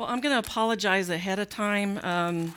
[0.00, 2.00] Well, I'm going to apologize ahead of time.
[2.02, 2.54] Um,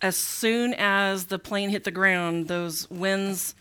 [0.00, 3.54] as soon as the plane hit the ground, those winds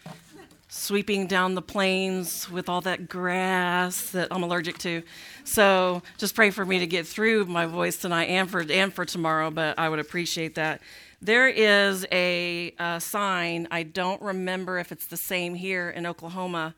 [0.69, 5.03] sweeping down the plains with all that grass that I'm allergic to.
[5.43, 9.03] So just pray for me to get through my voice tonight and for, and for
[9.03, 10.79] tomorrow, but I would appreciate that.
[11.21, 16.75] There is a, a sign, I don't remember if it's the same here in Oklahoma.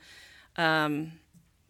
[0.57, 1.11] Um,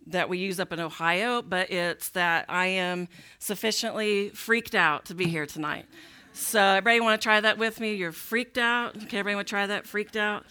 [0.07, 3.07] that we use up in Ohio, but it's that I am
[3.39, 5.85] sufficiently freaked out to be here tonight.
[6.33, 7.93] So, everybody want to try that with me?
[7.93, 8.95] You're freaked out?
[8.95, 9.85] Okay, everybody want to try that?
[9.85, 10.45] Freaked out?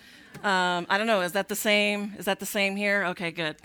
[0.45, 1.21] Um, I don't know.
[1.21, 2.15] Is that the same?
[2.19, 3.05] Is that the same here?
[3.07, 3.57] Okay, good.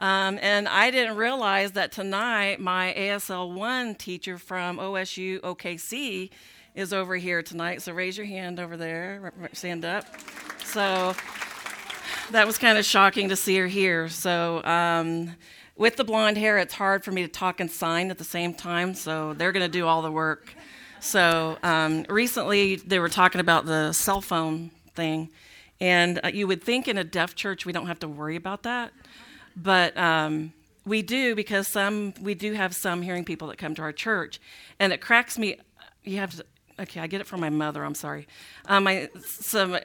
[0.00, 6.30] Um, and I didn't realize that tonight my ASL 1 teacher from OSU OKC
[6.74, 7.80] is over here tonight.
[7.82, 10.04] So raise your hand over there, stand up.
[10.64, 11.14] So
[12.30, 14.08] that was kind of shocking to see her here.
[14.08, 15.34] So, um,
[15.76, 18.54] with the blonde hair, it's hard for me to talk and sign at the same
[18.54, 18.94] time.
[18.94, 20.54] So, they're going to do all the work.
[21.00, 25.30] So, um, recently they were talking about the cell phone thing.
[25.80, 28.62] And uh, you would think in a deaf church we don't have to worry about
[28.62, 28.92] that.
[29.56, 30.52] But um,
[30.84, 34.40] we do because some we do have some hearing people that come to our church.
[34.78, 35.58] And it cracks me.
[36.04, 36.46] You have to,
[36.78, 37.84] okay, I get it from my mother.
[37.84, 38.26] I'm sorry.
[38.66, 39.78] Um, my some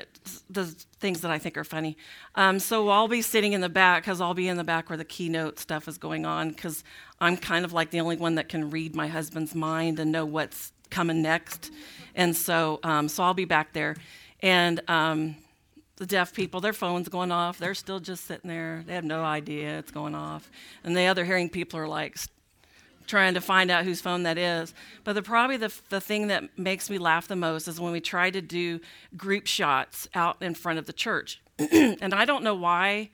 [0.49, 0.65] the
[0.99, 1.97] things that I think are funny.
[2.35, 4.97] Um, so I'll be sitting in the back because I'll be in the back where
[4.97, 6.83] the keynote stuff is going on because
[7.19, 10.25] I'm kind of like the only one that can read my husband's mind and know
[10.25, 11.71] what's coming next.
[12.15, 13.95] And so, um, so I'll be back there,
[14.41, 15.37] and um,
[15.95, 17.57] the deaf people, their phones going off.
[17.57, 18.83] They're still just sitting there.
[18.85, 20.51] They have no idea it's going off,
[20.83, 22.17] and the other hearing people are like
[23.11, 24.73] trying to find out whose phone that is.
[25.03, 27.99] But the, probably the, the thing that makes me laugh the most is when we
[27.99, 28.79] try to do
[29.17, 31.41] group shots out in front of the church.
[31.59, 33.09] and I don't know why,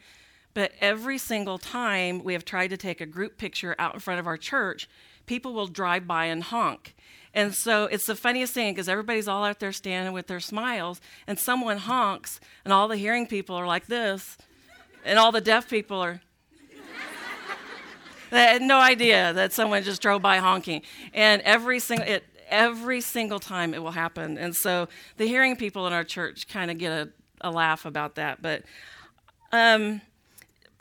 [0.54, 4.20] but every single time we have tried to take a group picture out in front
[4.20, 4.88] of our church,
[5.26, 6.96] people will drive by and honk.
[7.34, 11.02] And so it's the funniest thing because everybody's all out there standing with their smiles,
[11.26, 14.38] and someone honks, and all the hearing people are like this,
[15.04, 16.22] and all the deaf people are.
[18.30, 20.82] They had no idea that someone just drove by honking.
[21.14, 24.38] And every single it every single time it will happen.
[24.38, 27.10] And so the hearing people in our church kind of get a,
[27.42, 28.42] a laugh about that.
[28.42, 28.64] But
[29.52, 30.02] um,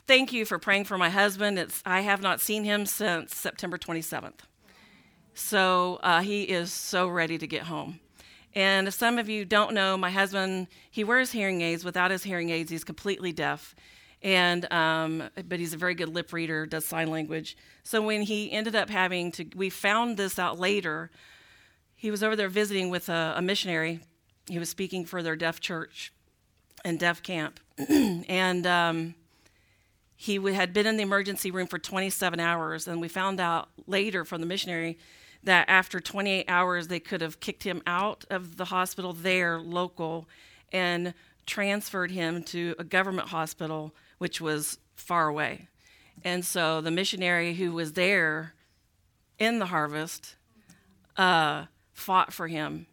[0.07, 1.59] thank you for praying for my husband.
[1.59, 4.39] It's I have not seen him since September 27th.
[5.33, 7.99] So uh, he is so ready to get home.
[8.55, 11.85] And some of you don't know, my husband, he wears hearing aids.
[11.85, 13.75] Without his hearing aids, he's completely deaf
[14.21, 17.55] and um, but he's a very good lip reader, does sign language.
[17.83, 21.11] So when he ended up having to, we found this out later.
[21.95, 24.01] He was over there visiting with a, a missionary.
[24.47, 26.13] He was speaking for their deaf church
[26.85, 29.15] and deaf camp, and um,
[30.15, 32.87] he had been in the emergency room for 27 hours.
[32.87, 34.97] And we found out later from the missionary
[35.43, 40.27] that after 28 hours, they could have kicked him out of the hospital there, local,
[40.71, 41.13] and
[41.45, 45.67] transferred him to a government hospital which was far away.
[46.23, 48.53] And so the missionary who was there
[49.37, 50.35] in the harvest
[51.15, 52.87] uh, fought for him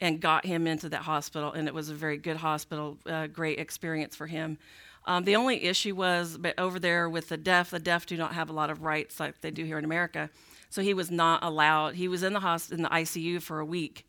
[0.00, 3.58] and got him into that hospital, and it was a very good hospital, uh, great
[3.58, 4.58] experience for him.
[5.06, 8.34] Um, the only issue was, but over there with the deaf, the deaf do not
[8.34, 10.30] have a lot of rights like they do here in America.
[10.70, 11.94] So he was not allowed.
[11.94, 14.06] He was in the hospital in the ICU for a week,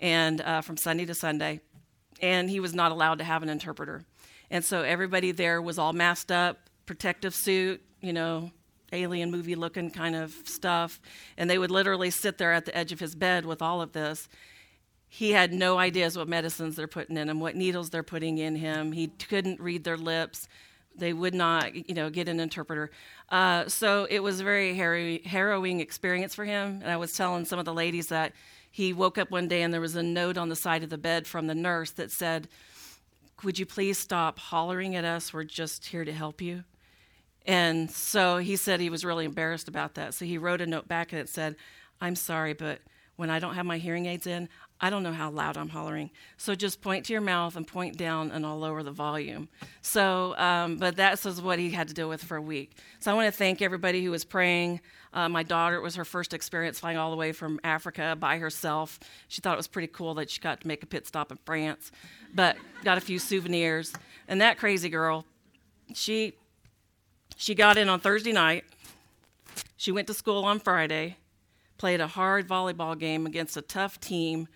[0.00, 1.60] and uh, from Sunday to Sunday,
[2.20, 4.04] and he was not allowed to have an interpreter.
[4.50, 8.50] And so everybody there was all masked up, protective suit, you know,
[8.92, 11.00] alien movie looking kind of stuff.
[11.36, 13.92] And they would literally sit there at the edge of his bed with all of
[13.92, 14.28] this.
[15.08, 18.56] He had no ideas what medicines they're putting in him, what needles they're putting in
[18.56, 18.92] him.
[18.92, 20.48] He couldn't read their lips.
[20.96, 22.90] They would not, you know, get an interpreter.
[23.28, 26.80] Uh, so it was a very harrowing, harrowing experience for him.
[26.82, 28.32] And I was telling some of the ladies that
[28.70, 30.98] he woke up one day and there was a note on the side of the
[30.98, 32.48] bed from the nurse that said,
[33.44, 35.32] would you please stop hollering at us?
[35.32, 36.64] We're just here to help you.
[37.46, 40.14] And so he said he was really embarrassed about that.
[40.14, 41.56] So he wrote a note back and it said,
[42.00, 42.80] I'm sorry, but
[43.16, 44.48] when I don't have my hearing aids in,
[44.82, 46.10] I don't know how loud I'm hollering.
[46.38, 49.48] So just point to your mouth and point down, and I'll lower the volume.
[49.82, 52.72] So, um, but that was what he had to deal with for a week.
[52.98, 54.80] So I want to thank everybody who was praying.
[55.12, 58.38] Uh, my daughter, it was her first experience flying all the way from Africa by
[58.38, 58.98] herself.
[59.28, 61.38] She thought it was pretty cool that she got to make a pit stop in
[61.44, 61.92] France,
[62.34, 63.92] but got a few souvenirs.
[64.28, 65.26] And that crazy girl,
[65.94, 66.34] she
[67.36, 68.64] she got in on Thursday night.
[69.76, 71.16] She went to school on Friday,
[71.76, 74.48] played a hard volleyball game against a tough team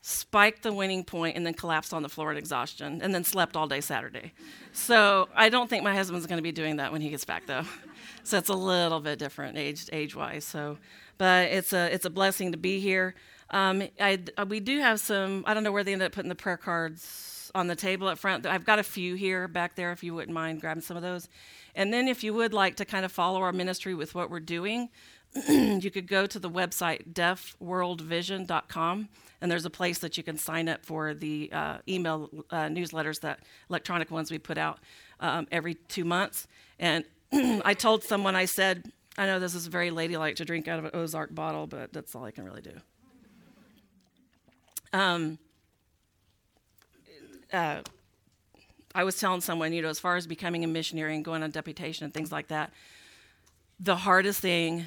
[0.00, 3.56] spiked the winning point, and then collapsed on the floor in exhaustion, and then slept
[3.56, 4.32] all day Saturday.
[4.72, 7.46] So I don't think my husband's going to be doing that when he gets back,
[7.46, 7.64] though.
[8.22, 10.44] so it's a little bit different age age wise.
[10.44, 10.78] So,
[11.18, 13.14] but it's a it's a blessing to be here.
[13.50, 15.44] Um, I, we do have some.
[15.46, 18.18] I don't know where they ended up putting the prayer cards on the table at
[18.18, 18.46] front.
[18.46, 19.90] I've got a few here back there.
[19.90, 21.28] If you wouldn't mind grabbing some of those,
[21.74, 24.40] and then if you would like to kind of follow our ministry with what we're
[24.40, 24.90] doing,
[25.48, 29.08] you could go to the website deafworldvision.com
[29.40, 33.20] and there's a place that you can sign up for the uh, email uh, newsletters
[33.20, 33.40] that
[33.70, 34.78] electronic ones we put out
[35.20, 36.46] um, every two months.
[36.78, 37.04] And
[37.64, 40.86] i told someone i said i know this is very ladylike to drink out of
[40.86, 42.72] an Ozarka bottle but that's all i can really do.
[44.92, 45.38] Um,
[47.52, 47.82] uh,
[48.94, 51.50] i was telling someone you know as far as becoming a missionary and going on
[51.50, 52.72] deputation and things like that
[53.78, 54.84] the hardest thing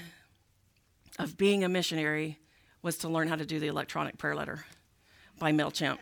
[1.20, 2.40] of being a missionary
[2.82, 4.66] was to learn how to do the electronic prayer letter
[5.40, 5.98] by MailChimp.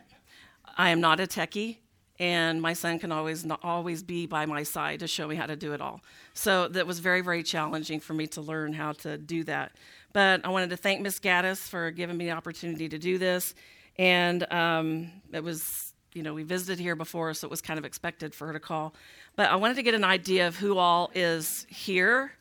[0.77, 1.77] I am not a techie,
[2.19, 5.45] and my son can always not always be by my side to show me how
[5.45, 6.01] to do it all.
[6.33, 9.73] So that was very, very challenging for me to learn how to do that.
[10.13, 13.55] But I wanted to thank Miss Gaddis for giving me the opportunity to do this.
[13.97, 17.85] And um, it was, you know, we visited here before, so it was kind of
[17.85, 18.95] expected for her to call.
[19.35, 22.31] But I wanted to get an idea of who all is here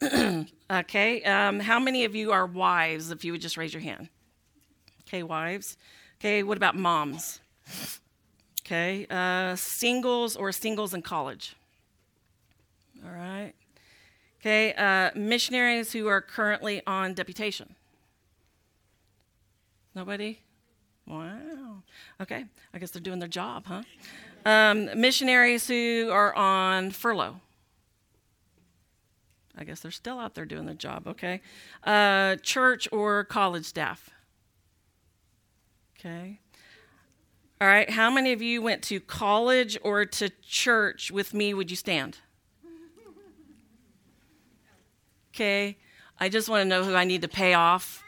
[0.70, 1.22] okay.
[1.22, 3.10] Um, how many of you are wives?
[3.10, 4.08] If you would just raise your hand.
[5.06, 5.76] Okay, wives.
[6.20, 7.40] Okay, what about moms?
[8.62, 11.54] Okay, uh, singles or singles in college.
[13.04, 13.52] All right.
[14.40, 17.74] Okay, uh, missionaries who are currently on deputation.
[19.94, 20.40] Nobody?
[21.06, 21.82] Wow.
[22.20, 23.82] Okay, I guess they're doing their job, huh?
[24.46, 27.40] Um, missionaries who are on furlough.
[29.56, 31.40] I guess they're still out there doing their job, okay?
[31.84, 34.10] Uh, church or college staff?
[35.98, 36.40] Okay.
[37.60, 41.54] All right, how many of you went to college or to church with me?
[41.54, 42.18] Would you stand?
[45.34, 45.76] Okay,
[46.20, 48.04] I just want to know who I need to pay off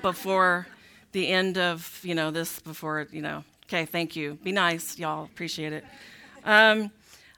[0.00, 0.66] before
[1.12, 3.44] the end of, you know, this, before, you know.
[3.66, 4.38] Okay, thank you.
[4.42, 5.24] Be nice, y'all.
[5.24, 5.84] Appreciate it.
[6.44, 6.90] Um,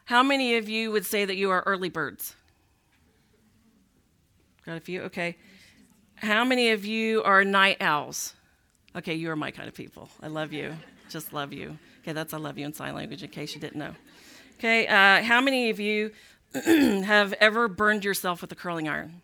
[0.06, 2.34] how many of you would say that you are early birds?
[4.66, 5.02] Got a few?
[5.02, 5.36] Okay.
[6.16, 8.34] How many of you are night owls?
[8.96, 10.08] Okay, you are my kind of people.
[10.22, 10.74] I love you.
[11.10, 11.78] Just love you.
[12.02, 13.94] Okay, that's I love you in sign language in case you didn't know.
[14.58, 16.12] Okay, uh, how many of you
[16.54, 19.20] have ever burned yourself with a curling iron?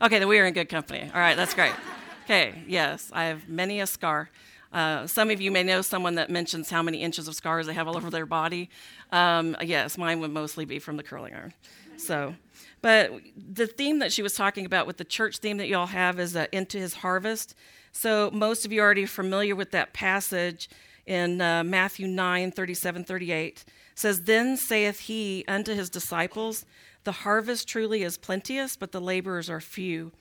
[0.00, 1.10] Okay, then we are in good company.
[1.12, 1.72] All right, that's great.
[2.24, 4.28] Okay, yes, I have many a scar.
[4.72, 7.74] Uh, some of you may know someone that mentions how many inches of scars they
[7.74, 8.68] have all over their body.
[9.12, 11.54] Um, yes, mine would mostly be from the curling iron.
[11.96, 12.34] So,
[12.80, 15.86] but the theme that she was talking about with the church theme that you all
[15.86, 17.54] have is uh, into his harvest.
[17.92, 20.68] So most of you are already familiar with that passage
[21.06, 23.64] in uh, Matthew 9 37 38.
[23.66, 26.66] It says, Then saith he unto his disciples,
[27.04, 30.12] The harvest truly is plenteous, but the laborers are few.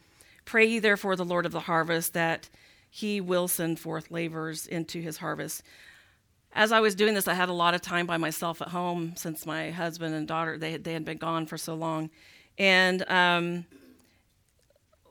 [0.46, 2.50] Pray ye therefore the Lord of the harvest that
[2.98, 5.62] he will send forth laborers into his harvest.
[6.52, 9.14] As I was doing this, I had a lot of time by myself at home
[9.16, 12.10] since my husband and daughter they they had been gone for so long,
[12.58, 13.66] and um,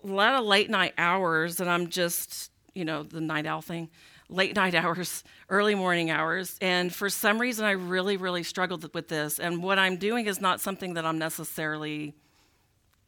[0.03, 1.61] a lot of late night hours.
[1.61, 3.89] And I'm just you know the night owl thing,
[4.29, 6.57] late night hours, early morning hours.
[6.61, 9.39] And for some reason, I really really struggled with this.
[9.39, 12.17] And what I'm doing is not something that I'm necessarily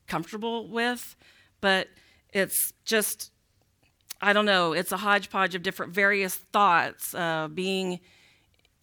[0.06, 1.16] comfortable with,
[1.60, 1.88] but
[2.32, 3.32] it's just
[4.20, 4.72] I don't know.
[4.72, 8.00] It's a hodgepodge of different various thoughts, uh, being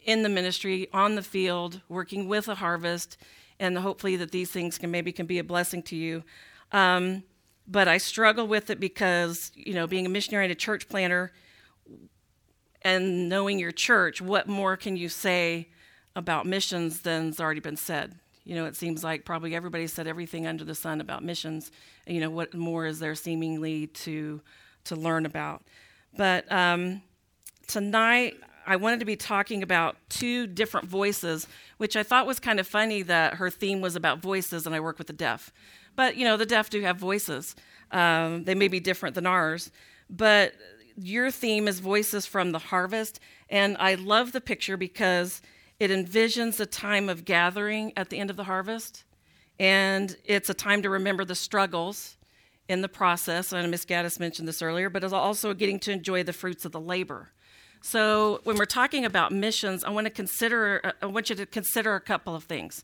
[0.06, 3.18] in the ministry, on the field, working with a harvest,
[3.60, 6.24] and hopefully that these things can maybe can be a blessing to you.
[6.72, 7.24] Um,
[7.68, 11.34] but I struggle with it because you know, being a missionary and a church planter,
[12.84, 15.70] and knowing your church, what more can you say
[16.16, 18.16] about missions than's already been said?
[18.46, 21.72] You know, it seems like probably everybody said everything under the sun about missions.
[22.06, 24.42] You know, what more is there seemingly to
[24.86, 25.64] to learn about?
[26.18, 27.02] But um,
[27.68, 28.36] tonight,
[28.68, 32.68] I wanted to be talking about two different voices, which I thought was kind of
[32.68, 35.52] funny that her theme was about voices, and I work with the deaf.
[35.96, 37.56] But, you know, the deaf do have voices.
[37.92, 39.72] Um, they may be different than ours.
[40.10, 40.54] But
[40.98, 43.20] your theme is voices from the harvest.
[43.50, 45.42] And I love the picture because
[45.80, 49.04] it envisions a time of gathering at the end of the harvest.
[49.60, 52.18] And it's a time to remember the struggles
[52.68, 53.52] in the process.
[53.52, 53.86] And Ms.
[53.86, 57.30] Gaddis mentioned this earlier, but it's also getting to enjoy the fruits of the labor.
[57.82, 60.94] So when we're talking about missions, I want to consider.
[61.02, 62.84] I want you to consider a couple of things.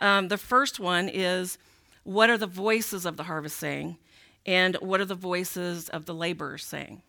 [0.00, 1.58] Um, the first one is
[2.04, 3.98] what are the voices of the harvest saying,
[4.44, 7.02] and what are the voices of the laborers saying.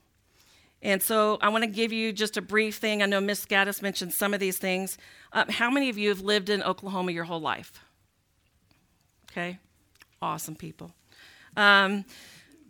[0.82, 3.02] And so I want to give you just a brief thing.
[3.02, 4.98] I know Miss Gaddis mentioned some of these things.
[5.34, 7.72] Um, how many of you have lived in Oklahoma your whole life?
[9.32, 9.60] Okay,
[10.22, 10.92] awesome people.
[11.58, 12.06] Um,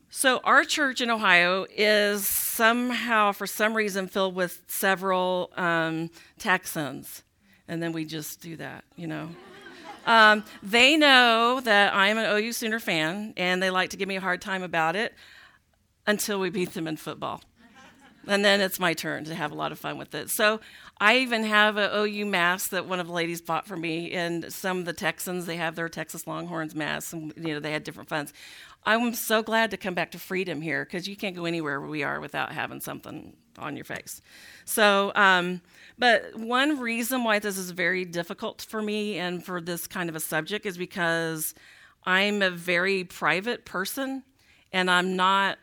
[0.09, 7.23] So, our church in Ohio is somehow, for some reason, filled with several um, Texans.
[7.67, 9.29] And then we just do that, you know.
[10.07, 14.15] Um, they know that I'm an OU Sooner fan, and they like to give me
[14.15, 15.13] a hard time about it
[16.07, 17.41] until we beat them in football.
[18.25, 20.29] And then it's my turn to have a lot of fun with it.
[20.29, 20.59] So
[20.99, 24.51] I even have an OU mask that one of the ladies bought for me, and
[24.51, 27.83] some of the Texans they have their Texas Longhorns masks, and you know they had
[27.83, 28.33] different funds.
[28.87, 32.03] I'm so glad to come back to freedom here because you can't go anywhere we
[32.03, 34.21] are without having something on your face.
[34.63, 35.61] So, um,
[35.99, 40.15] but one reason why this is very difficult for me and for this kind of
[40.15, 41.53] a subject is because
[42.05, 44.23] I'm a very private person
[44.71, 45.57] and I'm not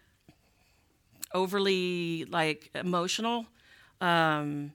[1.32, 3.46] overly like emotional.
[4.02, 4.72] Um,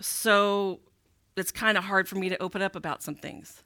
[0.00, 0.80] so
[1.36, 3.62] it's kind of hard for me to open up about some things.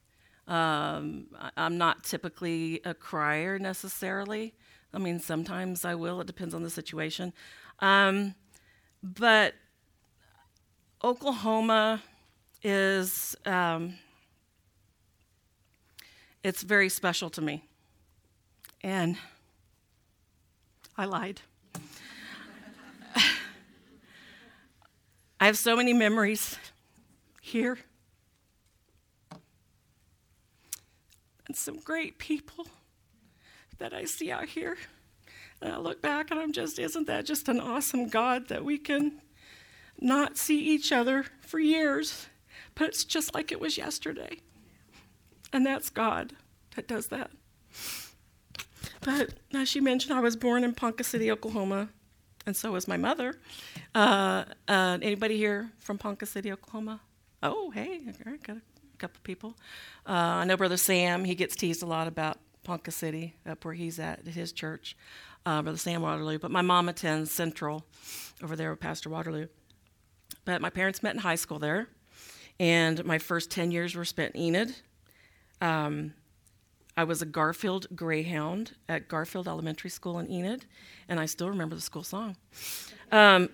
[0.49, 4.55] Um, I'm not typically a crier necessarily.
[4.93, 6.21] I mean, sometimes I will.
[6.21, 7.33] It depends on the situation.
[7.79, 8.35] Um,
[9.03, 9.55] but
[11.03, 12.03] Oklahoma
[12.63, 13.95] is um,
[16.45, 17.65] it's very special to me,
[18.83, 19.17] and
[20.97, 21.41] I lied.
[25.41, 26.59] I have so many memories
[27.41, 27.79] here
[31.47, 32.67] and some great people
[33.79, 34.77] that I see out here.
[35.61, 38.79] And I look back and I'm just, isn't that just an awesome God that we
[38.79, 39.21] can
[40.01, 42.27] not see each other for years,
[42.75, 44.39] but it's just like it was yesterday.
[45.53, 46.33] And that's God
[46.75, 47.31] that does that.
[49.01, 51.89] But as she mentioned, I was born in Ponca City, Oklahoma,
[52.47, 53.37] and so was my mother.
[53.95, 57.01] Uh, uh, anybody here from Ponca City, Oklahoma?
[57.43, 58.01] Oh, hey,
[58.45, 58.61] got a
[59.03, 59.57] couple people.
[60.07, 63.75] Uh, I know Brother Sam, he gets teased a lot about Ponca City, up where
[63.75, 64.97] he's at, at his church
[65.45, 66.39] uh, Brother Sam Waterloo.
[66.39, 67.85] But my mom attends Central
[68.45, 69.49] over there with Pastor Waterloo.
[70.45, 71.89] But my parents met in high school there,
[72.61, 74.77] and my first 10 years were spent in Enid.
[75.61, 76.15] Um,
[76.97, 80.67] I was a Garfield Greyhound at Garfield Elementary School in Enid,
[81.09, 82.37] and I still remember the school song.
[83.11, 83.49] Um,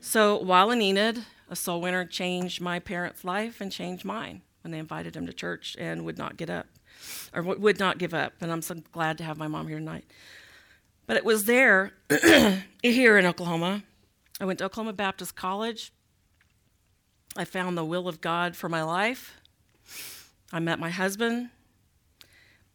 [0.00, 4.72] so while in Enid, a soul winner changed my parents' life and changed mine when
[4.72, 6.66] they invited him to church and would not get up,
[7.32, 8.32] or would not give up.
[8.40, 10.04] And I'm so glad to have my mom here tonight.
[11.06, 11.92] But it was there,
[12.82, 13.84] here in Oklahoma.
[14.40, 15.92] I went to Oklahoma Baptist College.
[17.36, 19.34] I found the will of God for my life.
[20.52, 21.50] I met my husband.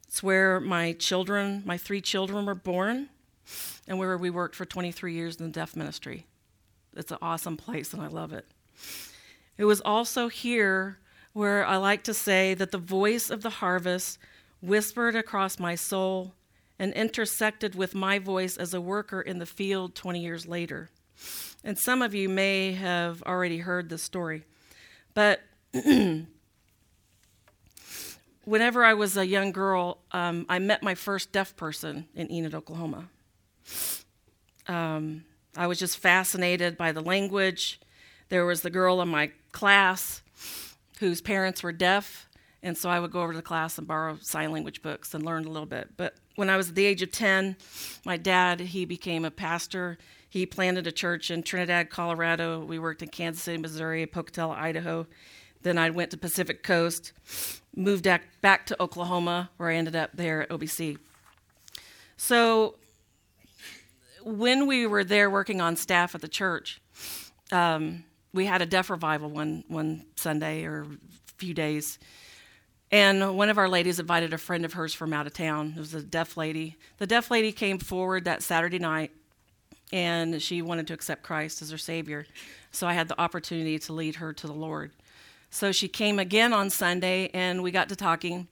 [0.07, 3.09] It's where my children, my three children, were born,
[3.85, 6.25] and where we worked for 23 years in the deaf ministry.
[6.95, 8.45] It's an awesome place, and I love it.
[9.57, 11.00] It was also here
[11.33, 14.19] where I like to say that the voice of the harvest
[14.61, 16.33] whispered across my soul
[16.77, 20.89] and intersected with my voice as a worker in the field 20 years later.
[21.63, 24.43] And some of you may have already heard this story.
[25.13, 25.41] But
[28.45, 32.55] whenever I was a young girl, um, I met my first deaf person in Enid,
[32.55, 33.09] Oklahoma.
[34.67, 37.79] Um, I was just fascinated by the language.
[38.29, 40.21] There was the girl in my class
[41.01, 42.29] whose parents were deaf,
[42.61, 45.25] and so I would go over to the class and borrow sign language books and
[45.25, 45.89] learn a little bit.
[45.97, 47.57] But when I was at the age of 10,
[48.05, 49.97] my dad, he became a pastor.
[50.29, 52.63] He planted a church in Trinidad, Colorado.
[52.63, 55.07] We worked in Kansas City, Missouri, Pocatello, Idaho.
[55.63, 57.13] Then I went to Pacific Coast,
[57.75, 58.07] moved
[58.41, 60.99] back to Oklahoma, where I ended up there at OBC.
[62.15, 62.75] So
[64.23, 66.79] when we were there working on staff at the church,
[67.51, 70.85] um, we had a deaf revival one one Sunday or
[71.37, 71.99] few days,
[72.91, 75.73] and one of our ladies invited a friend of hers from out of town.
[75.75, 76.75] It was a deaf lady.
[76.97, 79.11] The deaf lady came forward that Saturday night
[79.91, 82.25] and she wanted to accept Christ as her Savior.
[82.71, 84.91] So I had the opportunity to lead her to the Lord.
[85.49, 88.47] So she came again on Sunday and we got to talking.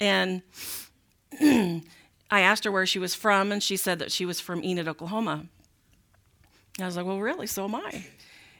[0.00, 0.42] And
[1.40, 1.82] I
[2.40, 5.46] asked her where she was from, and she said that she was from Enid, Oklahoma.
[6.80, 7.46] I was like, well, really?
[7.46, 8.06] So am I.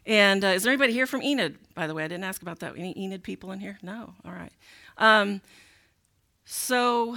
[0.06, 2.04] And uh, is there anybody here from Enid, by the way?
[2.04, 2.76] I didn't ask about that.
[2.76, 3.78] Any Enid people in here?
[3.82, 4.14] No?
[4.24, 4.52] All right.
[4.98, 5.40] Um,
[6.44, 7.16] so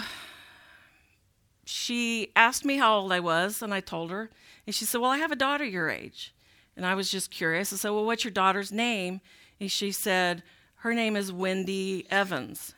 [1.66, 4.30] she asked me how old I was, and I told her.
[4.66, 6.34] And she said, Well, I have a daughter your age.
[6.78, 7.74] And I was just curious.
[7.74, 9.20] I said, Well, what's your daughter's name?
[9.60, 10.44] And she said,
[10.76, 12.74] Her name is Wendy Evans.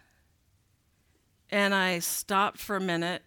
[1.52, 3.24] And I stopped for a minute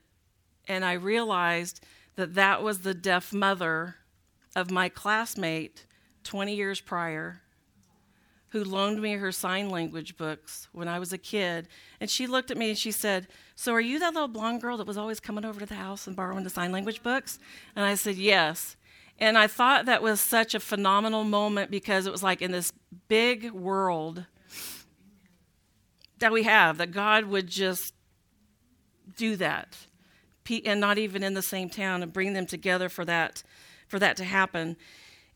[0.68, 1.84] and I realized
[2.16, 3.96] that that was the deaf mother
[4.54, 5.86] of my classmate
[6.24, 7.42] 20 years prior
[8.52, 11.68] who loaned me her sign language books when I was a kid.
[12.00, 14.76] And she looked at me and she said, So, are you that little blonde girl
[14.76, 17.38] that was always coming over to the house and borrowing the sign language books?
[17.74, 18.76] And I said, Yes.
[19.18, 22.72] And I thought that was such a phenomenal moment because it was like in this
[23.08, 24.26] big world
[26.18, 27.94] that we have, that God would just
[29.16, 29.78] do that
[30.66, 33.42] and not even in the same town and bring them together for that
[33.88, 34.76] for that to happen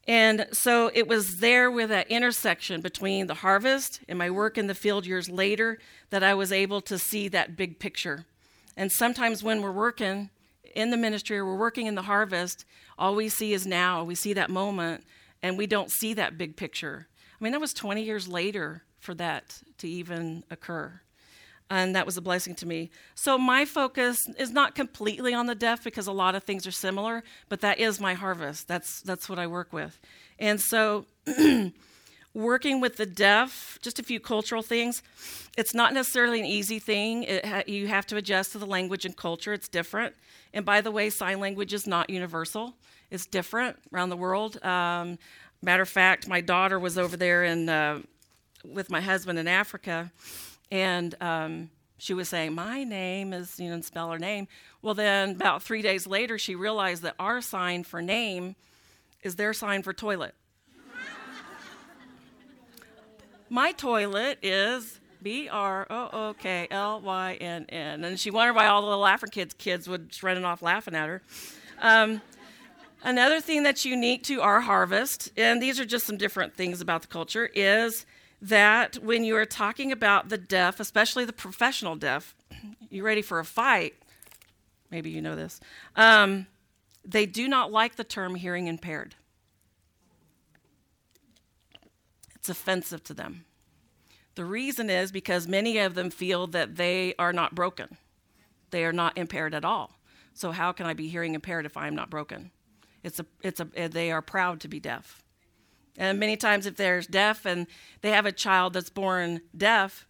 [0.07, 4.69] and so it was there with that intersection between the harvest and my work in
[4.69, 5.79] the field years later
[6.11, 8.25] that I was able to see that big picture.
[8.77, 10.31] And sometimes when we're working
[10.75, 12.65] in the ministry or we're working in the harvest,
[12.99, 14.05] all we see is now.
[14.05, 15.05] We see that moment
[15.43, 17.09] and we don't see that big picture.
[17.41, 21.01] I mean, that was 20 years later for that to even occur
[21.71, 22.91] and that was a blessing to me.
[23.15, 26.73] So my focus is not completely on the deaf because a lot of things are
[26.73, 28.69] similar, but that is my harvest.
[28.69, 29.99] That's that's what I work with.
[30.39, 31.07] And so
[32.35, 35.03] working with the deaf, just a few cultural things.
[35.57, 37.27] It's not necessarily an easy thing.
[37.45, 39.53] Ha- you have to adjust to the language and culture.
[39.53, 40.15] It's different.
[40.53, 42.75] And by the way, sign language is not universal.
[43.11, 44.63] It's different around the world.
[44.65, 45.19] Um,
[45.63, 48.03] matter of fact, my daughter was over there in, uh,
[48.65, 50.13] with my husband in Africa,
[50.71, 54.49] and um, she was saying, My name is, you know, spell her name.
[54.83, 58.57] Well, then about three days later, she realized that our sign for name
[59.23, 60.35] is their sign for toilet.
[63.49, 68.05] My toilet is B R O O K L Y N N.
[68.05, 71.09] And she wondered why all the little African kids, kids would running off laughing at
[71.09, 71.23] her.
[71.81, 72.21] Um,
[73.05, 77.03] another thing that's unique to our harvest, and these are just some different things about
[77.03, 78.05] the culture, is
[78.49, 82.35] that when you are talking about the deaf, especially the professional deaf,
[82.91, 83.95] you ready for a fight?
[84.91, 85.61] Maybe you know this.
[85.97, 86.47] Um,
[87.05, 89.15] they do not like the term hearing impaired.
[92.37, 93.45] It's offensive to them.
[94.37, 97.97] The reason is because many of them feel that they are not broken.
[98.71, 99.99] They are not impaired at all.
[100.35, 102.51] So how can I be hearing impaired if I am not broken?
[103.03, 105.25] It's a, it's a, they are proud to be deaf.
[105.99, 107.67] And many times, if there's deaf and
[108.03, 110.07] they have a child that's born deaf,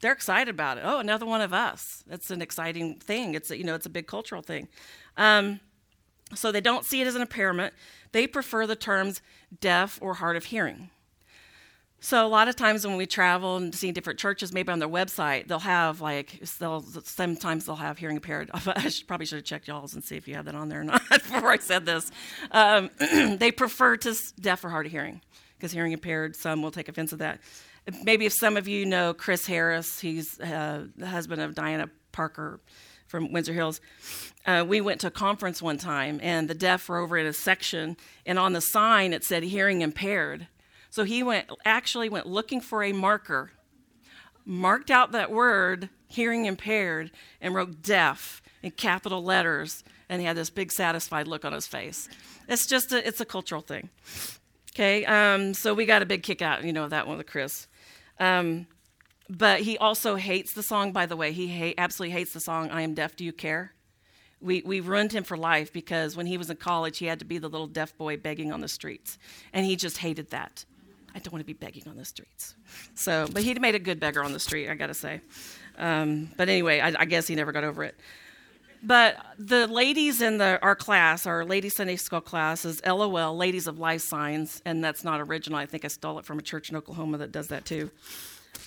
[0.00, 0.84] they're excited about it.
[0.84, 2.04] Oh, another one of us.
[2.06, 3.34] That's an exciting thing.
[3.34, 4.68] It's a, you know it's a big cultural thing.
[5.16, 5.60] Um,
[6.34, 7.74] so they don't see it as an impairment.
[8.12, 9.22] They prefer the terms
[9.60, 10.90] deaf or hard of hearing.
[12.00, 14.88] So a lot of times when we travel and see different churches, maybe on their
[14.88, 18.50] website, they'll have like they'll sometimes they'll have hearing impaired.
[18.54, 20.80] I should, probably should have checked y'all's and see if you have that on there
[20.80, 22.10] or not before I said this.
[22.52, 22.90] Um,
[23.38, 25.20] they prefer to deaf or hard of hearing
[25.56, 26.36] because hearing impaired.
[26.36, 27.40] Some will take offense to that.
[28.04, 32.60] Maybe if some of you know Chris Harris, he's uh, the husband of Diana Parker
[33.08, 33.80] from Windsor Hills.
[34.46, 37.32] Uh, we went to a conference one time, and the deaf were over in a
[37.32, 40.46] section, and on the sign it said hearing impaired.
[40.90, 43.52] So he went actually went looking for a marker,
[44.44, 50.36] marked out that word hearing impaired, and wrote deaf in capital letters, and he had
[50.36, 52.08] this big satisfied look on his face.
[52.48, 53.90] It's just a, it's a cultural thing.
[54.72, 57.66] Okay, um, so we got a big kick out, you know, that one with Chris.
[58.18, 58.66] Um,
[59.28, 61.32] but he also hates the song, by the way.
[61.32, 63.74] He absolutely hates the song, I Am Deaf, Do You Care?
[64.40, 67.24] We, we ruined him for life because when he was in college, he had to
[67.24, 69.18] be the little deaf boy begging on the streets.
[69.52, 70.64] And he just hated that.
[71.14, 72.54] I don't want to be begging on the streets.
[72.94, 75.20] So, but he'd made a good beggar on the street, I got to say.
[75.78, 77.94] Um, but anyway, I, I guess he never got over it.
[78.82, 83.66] But the ladies in the, our class, our Lady Sunday School class, is LOL, Ladies
[83.66, 85.58] of Life Signs, and that's not original.
[85.58, 87.90] I think I stole it from a church in Oklahoma that does that too.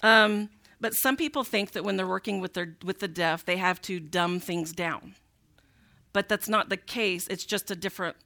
[0.03, 0.49] Um,
[0.81, 3.81] but some people think that when they're working with, their, with the deaf, they have
[3.83, 5.15] to dumb things down.
[6.11, 7.27] But that's not the case.
[7.27, 8.17] It's just a different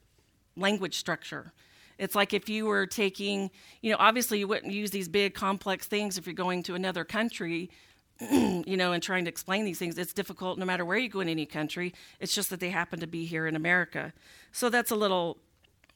[0.56, 1.54] language structure.
[1.98, 5.88] It's like if you were taking, you know, obviously you wouldn't use these big complex
[5.88, 7.70] things if you're going to another country
[8.32, 9.98] you know, and trying to explain these things.
[9.98, 11.94] It's difficult no matter where you go in any country.
[12.20, 14.14] It's just that they happen to be here in America.
[14.52, 15.38] So that's a little,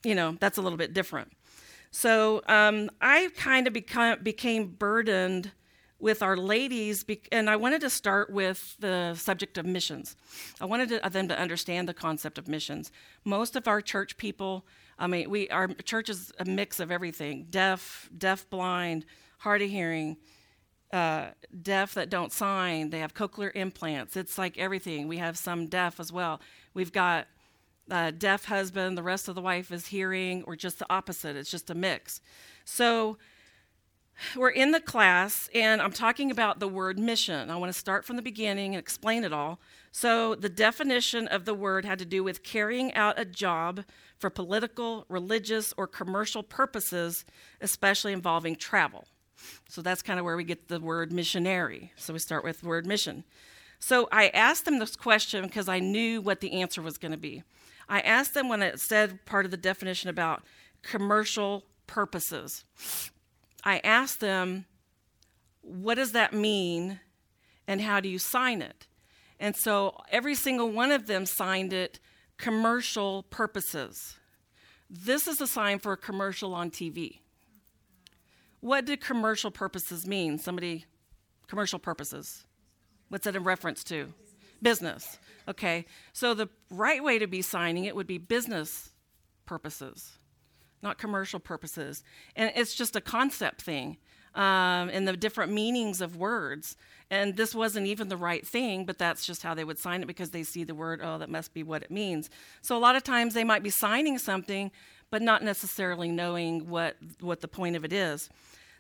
[0.04, 1.32] you know, that's a little bit different.
[1.92, 5.52] So um, I kind of become, became burdened
[5.98, 10.16] with our ladies, and I wanted to start with the subject of missions.
[10.62, 12.92] I wanted to, them to understand the concept of missions.
[13.26, 14.66] Most of our church people,
[15.00, 19.06] I mean, we our church is a mix of everything: deaf, deaf, blind,
[19.40, 20.18] hard of hearing,
[20.92, 21.30] uh,
[21.62, 22.90] deaf that don't sign.
[22.90, 24.16] They have cochlear implants.
[24.16, 25.08] It's like everything.
[25.08, 26.42] We have some deaf as well.
[26.74, 27.28] We've got
[27.90, 31.36] a deaf husband, the rest of the wife is hearing, or just the opposite.
[31.36, 32.22] It's just a mix.
[32.66, 33.18] So
[34.36, 37.50] we're in the class, and I'm talking about the word mission.
[37.50, 39.60] I want to start from the beginning and explain it all.
[39.92, 43.86] So, the definition of the word had to do with carrying out a job
[44.18, 47.26] for political, religious, or commercial purposes,
[47.62, 49.06] especially involving travel.
[49.68, 51.94] So that's kind of where we get the word missionary.
[51.96, 53.24] So we start with word mission.
[53.80, 57.18] So I asked them this question because I knew what the answer was going to
[57.18, 57.44] be.
[57.88, 60.44] I asked them when it said part of the definition about
[60.84, 62.66] commercial purposes.
[63.64, 64.66] I asked them,
[65.62, 67.00] what does that mean
[67.68, 68.88] and how do you sign it?
[69.40, 72.00] And so every single one of them signed it
[72.38, 74.18] commercial purposes.
[74.90, 77.20] This is a sign for a commercial on TV.
[78.60, 80.38] What do commercial purposes mean?
[80.38, 80.86] Somebody,
[81.48, 82.46] commercial purposes.
[83.10, 84.14] What's that in reference to?
[84.62, 85.18] Business.
[85.48, 85.86] Okay.
[86.12, 88.90] So the right way to be signing it would be business
[89.46, 90.18] purposes,
[90.82, 92.04] not commercial purposes.
[92.36, 93.98] And it's just a concept thing
[94.36, 96.76] um, and the different meanings of words.
[97.12, 100.06] And this wasn't even the right thing, but that's just how they would sign it
[100.06, 102.30] because they see the word, oh, that must be what it means.
[102.62, 104.72] So a lot of times they might be signing something,
[105.10, 108.30] but not necessarily knowing what, what the point of it is.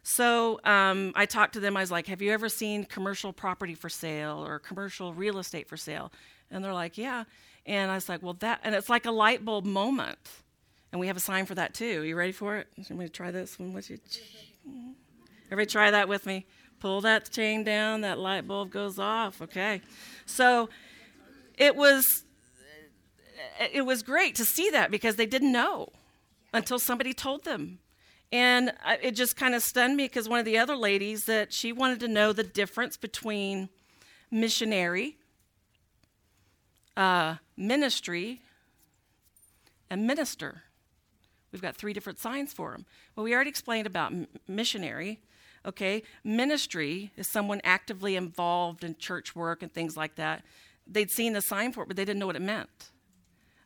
[0.04, 1.76] So um, I talked to them.
[1.76, 5.68] I was like, Have you ever seen commercial property for sale or commercial real estate
[5.68, 6.12] for sale?
[6.52, 7.24] And they're like, Yeah.
[7.65, 10.18] And I was like, Well, that, and it's like a light bulb moment.
[10.92, 12.04] And we have a sign for that too.
[12.04, 12.68] You ready for it?
[12.78, 14.00] I'm going to try this one with you.
[15.52, 16.46] Everybody try that with me.
[16.80, 19.42] Pull that chain down, that light bulb goes off.
[19.42, 19.82] Okay.
[20.26, 20.70] So
[21.58, 22.24] it was
[23.74, 25.89] it was great to see that because they didn't know
[26.54, 27.80] until somebody told them.
[28.32, 31.72] And it just kind of stunned me because one of the other ladies that she
[31.72, 33.70] wanted to know the difference between
[34.30, 35.18] missionary,
[36.96, 38.42] uh, ministry,
[39.89, 40.63] and minister.
[41.52, 42.86] We've got three different signs for them.
[43.15, 44.13] Well, we already explained about
[44.48, 45.20] missionary.
[45.65, 50.43] Okay, ministry is someone actively involved in church work and things like that.
[50.88, 52.91] They'd seen the sign for it, but they didn't know what it meant.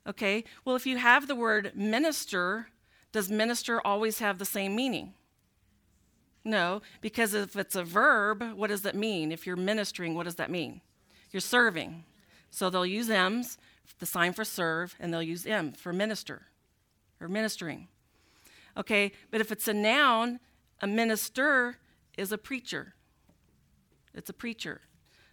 [0.08, 2.68] Okay, well, if you have the word minister
[3.14, 5.14] does minister always have the same meaning?
[6.44, 9.32] No, because if it's a verb, what does that mean?
[9.32, 10.82] If you're ministering, what does that mean?
[11.32, 12.04] You're serving.
[12.50, 13.58] So they'll use M's,
[14.00, 16.48] the sign for serve, and they'll use M for minister
[17.22, 17.88] or ministering.
[18.76, 20.40] Okay, but if it's a noun,
[20.82, 21.78] a minister
[22.18, 22.94] is a preacher.
[24.14, 24.82] It's a preacher.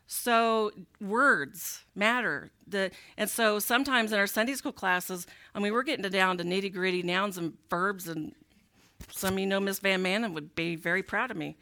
[0.07, 2.51] So words matter.
[2.67, 6.39] The, and so sometimes in our Sunday school classes, I mean, we're getting to down
[6.39, 8.35] to nitty gritty nouns and verbs, and
[9.13, 11.57] some of you know Miss Van Manen would be very proud of me.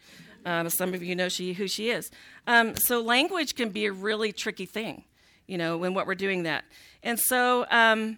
[0.46, 2.10] Um, some of you know she who she is.
[2.46, 5.04] Um, so language can be a really tricky thing,
[5.46, 6.64] you know, when what we're doing that.
[7.02, 8.16] And so, um,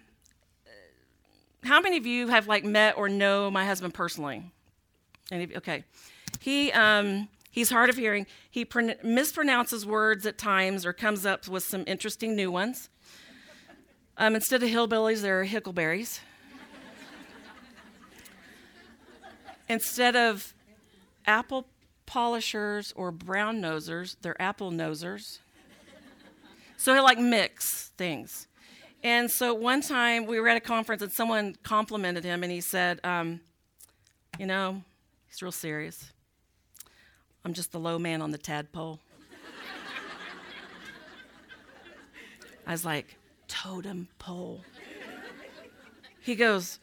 [1.63, 4.49] how many of you have like met or know my husband personally?
[5.29, 5.53] Any?
[5.57, 5.83] Okay,
[6.41, 8.27] he um, He's hard of hearing.
[8.49, 12.89] He mispronounces words at times or comes up with some interesting new ones.
[14.17, 16.21] Um, instead of hillbillies, there are hickleberries.
[19.67, 20.53] instead of
[21.25, 21.67] apple
[22.05, 25.39] polishers or brown nosers, they're apple nosers.
[26.77, 28.47] So he like mix things.
[29.03, 32.61] And so one time we were at a conference and someone complimented him and he
[32.61, 33.41] said, um,
[34.39, 34.83] You know,
[35.27, 36.11] he's real serious.
[37.43, 38.99] I'm just the low man on the tadpole.
[42.67, 44.63] I was like, totem pole.
[46.21, 46.79] He goes,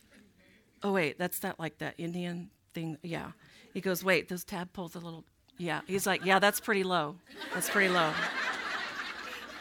[0.83, 2.99] oh, wait, that's not like that Indian thing.
[3.03, 3.31] Yeah.
[3.73, 5.25] He goes, wait, those tadpoles are a little,
[5.57, 5.81] yeah.
[5.87, 7.17] He's like, yeah, that's pretty low.
[7.55, 8.13] That's pretty low.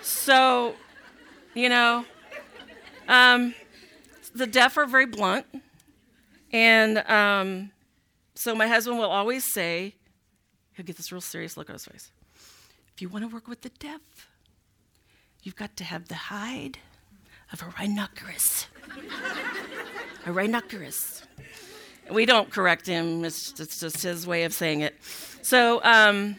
[0.02, 0.74] so,
[1.54, 2.06] you know,
[3.08, 3.54] um,
[4.34, 5.46] the deaf are very blunt.
[6.52, 7.72] And um,
[8.34, 9.96] so my husband will always say,
[10.78, 12.12] he'll get this real serious look on his face.
[12.94, 14.00] If you want to work with the deaf,
[15.42, 16.78] you've got to have the hide
[17.52, 18.68] of a rhinoceros.
[20.26, 21.24] a rhinoceros.
[22.12, 24.96] We don't correct him, it's, it's, just his way of saying it.
[25.42, 26.36] So, um,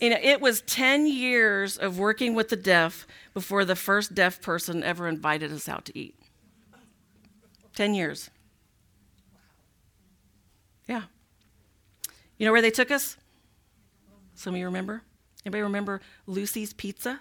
[0.00, 4.42] you know, it was 10 years of working with the deaf before the first deaf
[4.42, 6.16] person ever invited us out to eat.
[7.76, 8.30] 10 years.
[10.88, 11.02] Yeah.
[12.36, 13.16] You know where they took us?
[14.36, 15.02] Some of you remember?
[15.44, 17.20] Anybody remember Lucy's Pizza?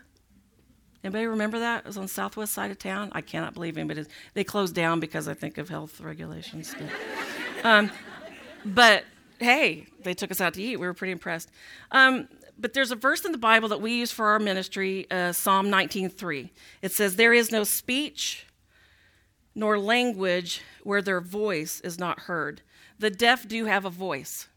[1.03, 1.79] Anybody remember that?
[1.79, 3.11] It was on the southwest side of town.
[3.13, 6.75] I cannot believe but they closed down because I think of health regulations.
[6.77, 7.91] But, um,
[8.65, 9.05] but
[9.39, 10.79] hey, they took us out to eat.
[10.79, 11.51] We were pretty impressed.
[11.91, 15.31] Um, but there's a verse in the Bible that we use for our ministry, uh,
[15.31, 16.49] Psalm 19:3.
[16.81, 18.47] It says, "There is no speech
[19.53, 22.61] nor language where their voice is not heard."
[22.97, 24.47] The deaf do have a voice.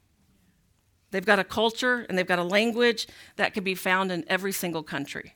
[1.11, 4.53] They've got a culture and they've got a language that can be found in every
[4.53, 5.35] single country,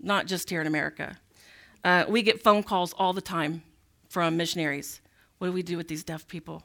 [0.00, 1.18] not just here in America.
[1.84, 3.62] Uh, we get phone calls all the time
[4.08, 5.00] from missionaries.
[5.38, 6.62] What do we do with these deaf people?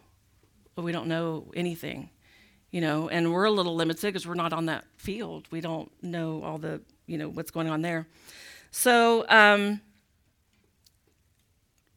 [0.76, 2.10] Well, we don't know anything,
[2.72, 5.48] you know, and we're a little limited because we're not on that field.
[5.52, 8.08] We don't know all the you know, what's going on there.
[8.72, 9.82] So, um,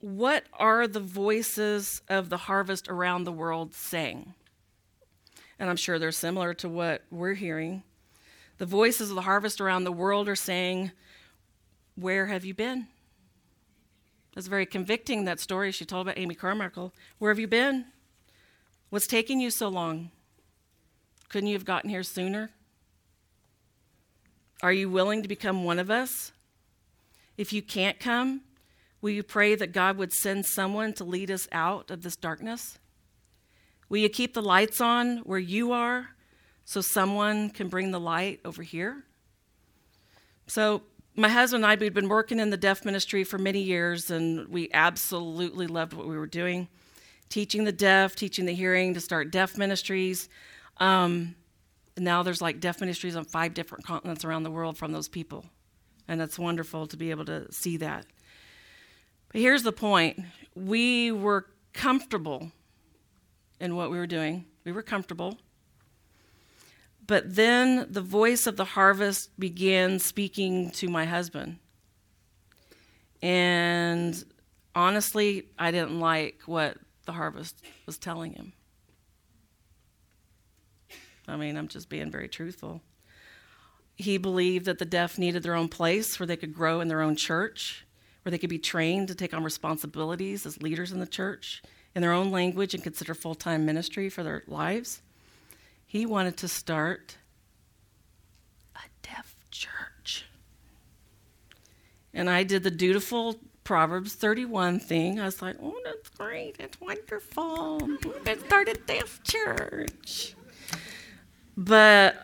[0.01, 4.35] what are the voices of the harvest around the world saying?
[5.59, 7.83] And I'm sure they're similar to what we're hearing.
[8.59, 10.93] The voices of the harvest around the world are saying,
[11.95, 12.89] Where have you been?
[14.35, 16.93] That's very convicting, that story she told about Amy Carmichael.
[17.19, 17.87] Where have you been?
[18.91, 20.11] What's taking you so long?
[21.29, 22.51] Couldn't you have gotten here sooner?
[24.63, 26.33] Are you willing to become one of us?
[27.37, 28.43] If you can't come,
[29.01, 32.79] will you pray that God would send someone to lead us out of this darkness?
[33.89, 36.09] Will you keep the lights on where you are
[36.65, 39.05] so someone can bring the light over here?
[40.47, 40.83] So,
[41.19, 44.49] my husband and I, we'd been working in the deaf ministry for many years, and
[44.49, 46.69] we absolutely loved what we were doing
[47.29, 50.29] teaching the deaf, teaching the hearing to start deaf ministries.
[50.79, 51.35] Um,
[51.97, 55.45] now there's like deaf ministries on five different continents around the world from those people.
[56.09, 58.07] And it's wonderful to be able to see that.
[59.33, 60.21] But here's the point
[60.55, 62.53] we were comfortable
[63.61, 65.39] in what we were doing, we were comfortable.
[67.07, 71.59] But then the voice of the harvest began speaking to my husband.
[73.23, 74.25] And
[74.75, 78.53] honestly, I didn't like what the harvest was telling him.
[81.29, 82.83] I mean, I'm just being very truthful.
[83.97, 87.01] He believed that the deaf needed their own place where they could grow in their
[87.01, 87.87] own church,
[88.23, 91.63] where they could be trained to take on responsibilities as leaders in the church
[91.97, 95.01] in their own language and consider full time ministry for their lives.
[95.87, 97.17] He wanted to start
[98.77, 100.27] a deaf church.
[102.13, 105.19] And I did the dutiful Proverbs 31 thing.
[105.19, 106.59] I was like, oh, that's great.
[106.59, 107.81] That's wonderful.
[108.27, 110.35] Let's start a deaf church.
[111.57, 112.17] But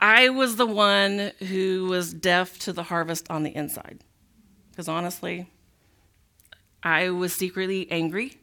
[0.00, 4.04] I was the one who was deaf to the harvest on the inside.
[4.70, 5.50] Because honestly,
[6.84, 8.38] I was secretly angry.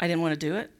[0.00, 0.70] I didn't want to do it.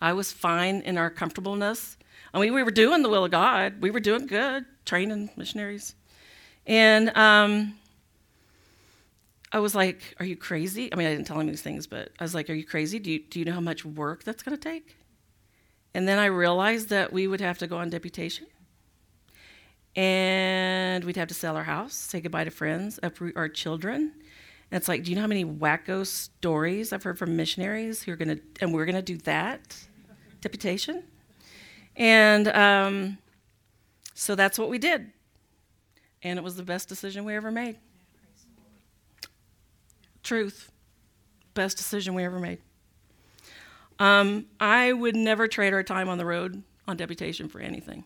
[0.00, 1.96] I was fine in our comfortableness.
[2.32, 3.82] I mean, we were doing the will of God.
[3.82, 5.94] We were doing good, training missionaries.
[6.66, 7.74] And um,
[9.52, 10.92] I was like, Are you crazy?
[10.92, 12.98] I mean, I didn't tell him these things, but I was like, Are you crazy?
[12.98, 14.96] Do you, do you know how much work that's going to take?
[15.94, 18.46] And then I realized that we would have to go on deputation.
[19.94, 24.12] And we'd have to sell our house, say goodbye to friends, uproot our children.
[24.72, 28.12] And it's like, do you know how many wacko stories I've heard from missionaries who
[28.12, 29.76] are going to, and we're going to do that?
[30.40, 31.02] Deputation?
[31.94, 33.18] And um,
[34.14, 35.12] so that's what we did.
[36.22, 37.76] And it was the best decision we ever made.
[40.22, 40.72] Truth.
[41.52, 42.58] Best decision we ever made.
[43.98, 48.04] Um, I would never trade our time on the road on deputation for anything.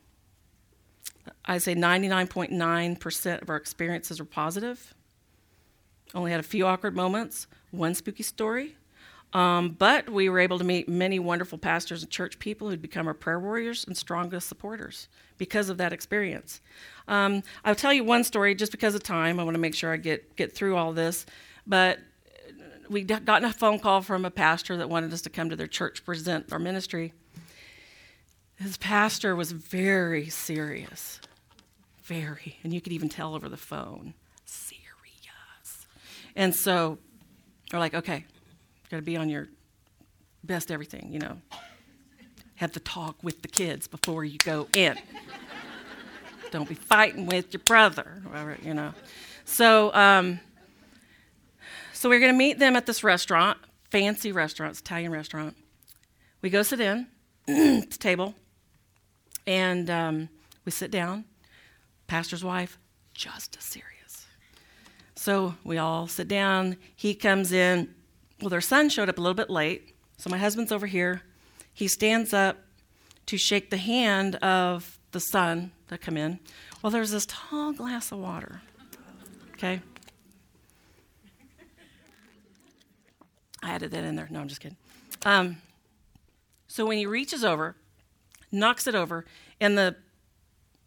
[1.44, 4.95] I say 99.9% of our experiences were positive.
[6.16, 8.74] Only had a few awkward moments, one spooky story.
[9.34, 13.06] Um, but we were able to meet many wonderful pastors and church people who'd become
[13.06, 16.62] our prayer warriors and strongest supporters because of that experience.
[17.06, 19.38] Um, I'll tell you one story just because of time.
[19.38, 21.26] I want to make sure I get, get through all this.
[21.66, 21.98] But
[22.88, 25.66] we got a phone call from a pastor that wanted us to come to their
[25.66, 27.12] church present our ministry.
[28.54, 31.20] His pastor was very serious,
[32.04, 34.14] very, and you could even tell over the phone.
[36.36, 36.98] And so
[37.72, 38.24] we're like, okay,
[38.90, 39.48] got to be on your
[40.44, 41.38] best everything, you know.
[42.56, 44.96] Have the talk with the kids before you go in.
[46.50, 48.22] Don't be fighting with your brother,
[48.62, 48.92] you know.
[49.44, 50.40] So, um,
[51.92, 53.58] so we're going to meet them at this restaurant,
[53.90, 55.56] fancy restaurant, Italian restaurant.
[56.42, 57.06] We go sit in,
[57.46, 58.34] the table,
[59.46, 60.28] and um,
[60.64, 61.24] we sit down.
[62.06, 62.78] Pastor's wife,
[63.14, 63.95] just as serious.
[65.26, 66.76] So we all sit down.
[66.94, 67.92] He comes in.
[68.40, 69.92] Well, their son showed up a little bit late.
[70.18, 71.22] So my husband's over here.
[71.74, 72.58] He stands up
[73.26, 76.38] to shake the hand of the son that come in.
[76.80, 78.60] Well, there's this tall glass of water.
[79.54, 79.80] Okay?
[83.64, 84.28] I added that in there.
[84.30, 84.78] No, I'm just kidding.
[85.24, 85.56] Um,
[86.68, 87.74] so when he reaches over,
[88.52, 89.24] knocks it over,
[89.60, 89.96] and the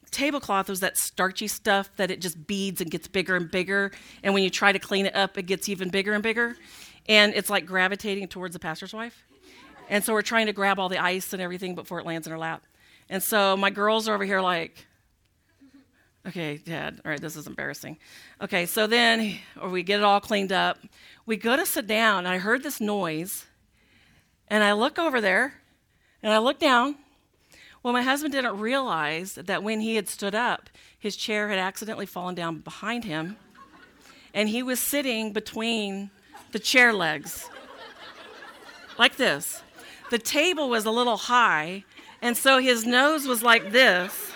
[0.09, 3.91] tablecloth was that starchy stuff that it just beads and gets bigger and bigger.
[4.23, 6.55] And when you try to clean it up, it gets even bigger and bigger.
[7.07, 9.23] And it's like gravitating towards the pastor's wife.
[9.89, 12.31] And so we're trying to grab all the ice and everything before it lands in
[12.31, 12.63] her lap.
[13.09, 14.85] And so my girls are over here like,
[16.27, 17.97] okay, Dad, all right, this is embarrassing.
[18.39, 20.77] Okay, so then, or we get it all cleaned up.
[21.25, 23.47] We go to sit down, and I heard this noise,
[24.47, 25.55] and I look over there,
[26.21, 26.97] and I look down.
[27.81, 32.05] Well, my husband didn't realize that when he had stood up, his chair had accidentally
[32.05, 33.37] fallen down behind him,
[34.33, 36.09] and he was sitting between
[36.51, 37.49] the chair legs,
[38.97, 39.63] like this.
[40.09, 41.85] The table was a little high,
[42.21, 44.33] and so his nose was like this,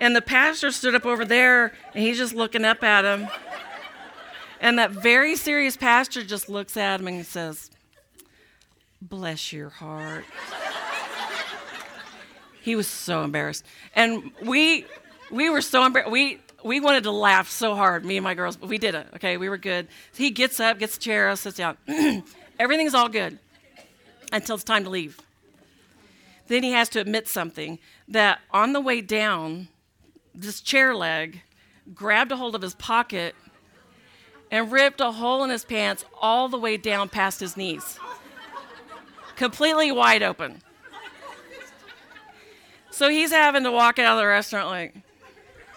[0.00, 3.28] and the pastor stood up over there, and he's just looking up at him.
[4.60, 7.70] And that very serious pastor just looks at him and says,
[9.00, 10.24] Bless your heart.
[12.68, 13.64] He was so embarrassed.
[13.94, 14.84] And we
[15.30, 16.12] we were so embarrassed.
[16.12, 19.06] We we wanted to laugh so hard, me and my girls, but we did it.
[19.16, 19.88] Okay, we were good.
[20.14, 21.78] He gets up, gets a chair, sits down.
[22.58, 23.38] Everything's all good
[24.32, 25.18] until it's time to leave.
[26.48, 29.68] Then he has to admit something that on the way down,
[30.34, 31.42] this chair leg
[31.94, 33.34] grabbed a hold of his pocket
[34.50, 37.98] and ripped a hole in his pants all the way down past his knees,
[39.36, 40.60] completely wide open.
[42.98, 44.92] So he's having to walk out of the restaurant like,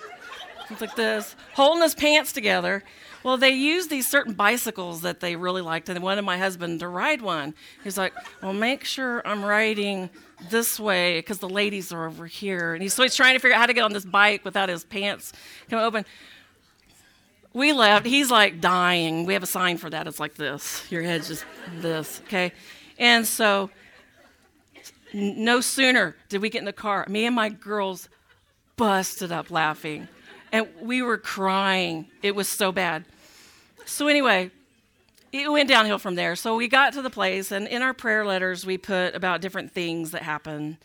[0.81, 2.83] like this, holding his pants together.
[3.21, 6.79] Well, they use these certain bicycles that they really liked, and they wanted my husband
[6.79, 7.53] to ride one.
[7.83, 10.09] He's like, Well, make sure I'm riding
[10.49, 12.73] this way because the ladies are over here.
[12.73, 14.67] And he's, so he's trying to figure out how to get on this bike without
[14.67, 15.31] his pants
[15.69, 16.05] coming open.
[17.53, 18.07] We left.
[18.07, 19.27] He's like dying.
[19.27, 20.07] We have a sign for that.
[20.07, 20.91] It's like this.
[20.91, 21.45] Your head's just
[21.81, 22.51] this, okay?
[22.97, 23.69] And so,
[25.13, 28.09] no sooner did we get in the car, me and my girls
[28.77, 30.07] busted up laughing.
[30.51, 32.07] And we were crying.
[32.21, 33.05] It was so bad.
[33.85, 34.51] So, anyway,
[35.31, 36.35] it went downhill from there.
[36.35, 39.71] So, we got to the place, and in our prayer letters, we put about different
[39.71, 40.77] things that happen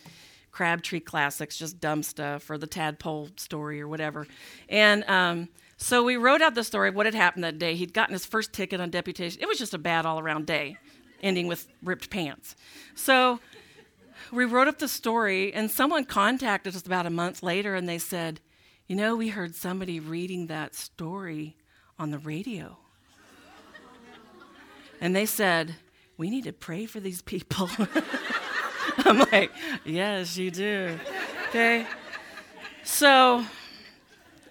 [0.53, 4.27] Crabtree Classics, just dumb stuff, or the tadpole story, or whatever.
[4.69, 7.75] And, um, so we wrote out the story of what had happened that day.
[7.75, 9.43] He'd gotten his first ticket on deputation.
[9.43, 10.79] It was just a bad all around day,
[11.23, 12.57] ending with ripped pants.
[12.95, 13.41] So
[14.33, 17.99] we wrote up the story, and someone contacted us about a month later and they
[17.99, 18.41] said,
[18.87, 21.57] You know, we heard somebody reading that story
[21.99, 22.77] on the radio.
[25.01, 25.77] and they said,
[26.17, 27.71] We need to pray for these people.
[28.99, 29.51] I'm like,
[29.85, 30.99] Yes, you do.
[31.49, 31.87] Okay.
[32.83, 33.45] So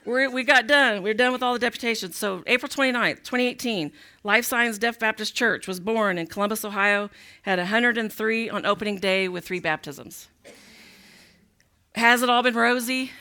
[0.06, 1.04] we we got done.
[1.04, 2.18] We are done with all the deputations.
[2.18, 3.92] So, April 29th, 2018,
[4.24, 7.10] Life Signs Deaf Baptist Church was born in Columbus, Ohio,
[7.42, 10.28] had 103 on opening day with three baptisms.
[11.96, 13.12] Has it all been rosy?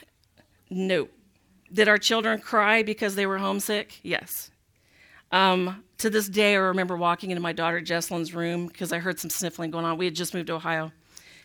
[0.68, 1.08] No.
[1.72, 4.00] Did our children cry because they were homesick?
[4.02, 4.50] Yes.
[5.32, 9.18] Um, to this day, I remember walking into my daughter Jesselyn's room because I heard
[9.18, 9.96] some sniffling going on.
[9.96, 10.92] We had just moved to Ohio.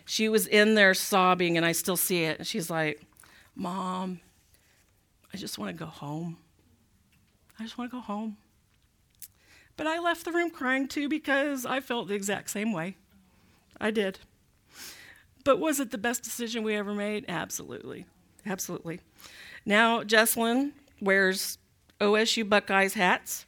[0.05, 2.39] She was in there sobbing, and I still see it.
[2.39, 3.01] And she's like,
[3.55, 4.21] Mom,
[5.33, 6.37] I just want to go home.
[7.59, 8.37] I just want to go home.
[9.77, 12.97] But I left the room crying too because I felt the exact same way.
[13.79, 14.19] I did.
[15.43, 17.25] But was it the best decision we ever made?
[17.27, 18.05] Absolutely.
[18.45, 18.99] Absolutely.
[19.65, 21.57] Now, Jesselyn wears
[22.01, 23.45] OSU Buckeyes hats,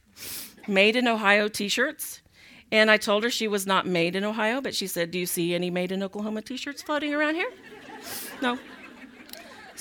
[0.68, 2.22] made in Ohio t shirts.
[2.72, 5.26] And I told her she was not made in Ohio, but she said, Do you
[5.26, 7.52] see any made in Oklahoma t shirts floating around here?
[8.42, 8.58] No.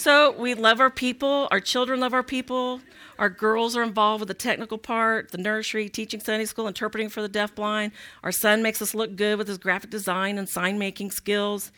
[0.01, 2.81] So we love our people, our children love our people,
[3.19, 7.21] our girls are involved with the technical part, the nursery, teaching Sunday school, interpreting for
[7.21, 7.93] the deafblind.
[8.25, 11.71] Our son makes us look good with his graphic design and sign making skills.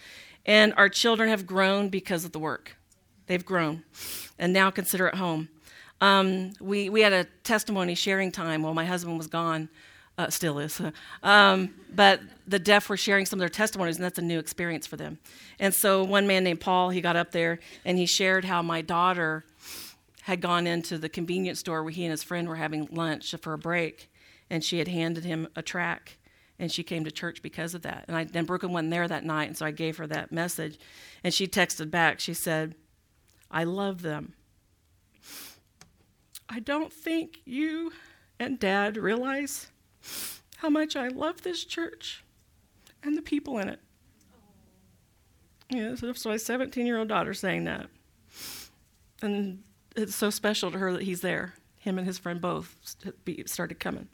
[0.47, 2.77] And our children have grown because of the work.
[3.27, 3.83] They've grown
[4.39, 5.49] and now consider it home.
[6.01, 9.69] Um, we, we had a testimony sharing time while my husband was gone
[10.19, 10.81] uh, still is.
[11.23, 14.87] Um, but the deaf were sharing some of their testimonies, and that's a new experience
[14.87, 15.19] for them.
[15.61, 18.81] And so one man named Paul, he got up there and he shared how my
[18.81, 19.45] daughter
[20.23, 23.53] had gone into the convenience store where he and his friend were having lunch for
[23.53, 24.11] a break,
[24.51, 26.19] and she had handed him a track,
[26.59, 28.05] and she came to church because of that.
[28.07, 30.79] And I, then Brooklyn wasn't there that night, and so I gave her that message,
[31.25, 32.21] and she texted back.
[32.21, 32.77] She said,
[33.51, 34.35] "I love them.
[36.49, 37.93] I don't think you
[38.39, 39.72] and Dad realize."
[40.57, 42.25] How much I love this church
[43.03, 43.81] and the people in it.
[45.71, 47.87] Yeah, so that's my 17 year old daughter saying that.
[49.23, 49.63] And
[49.97, 51.55] it's so special to her that he's there.
[51.79, 52.77] Him and his friend both
[53.47, 54.09] started coming.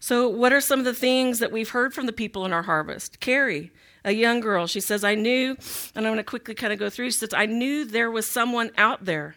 [0.00, 2.62] So, what are some of the things that we've heard from the people in our
[2.62, 3.20] harvest?
[3.20, 3.72] Carrie,
[4.04, 5.56] a young girl, she says, I knew,
[5.94, 7.10] and I'm going to quickly kind of go through.
[7.10, 9.34] She says, I knew there was someone out there,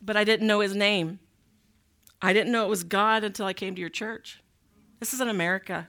[0.00, 1.18] but I didn't know his name.
[2.22, 4.40] I didn't know it was God until I came to your church.
[5.00, 5.88] This is in America.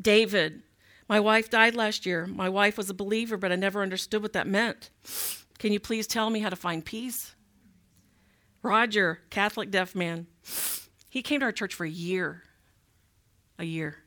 [0.00, 0.62] David,
[1.08, 2.26] my wife died last year.
[2.26, 4.90] My wife was a believer, but I never understood what that meant.
[5.58, 7.34] Can you please tell me how to find peace?
[8.62, 10.26] Roger, Catholic deaf man,
[11.08, 12.42] he came to our church for a year,
[13.58, 13.98] a year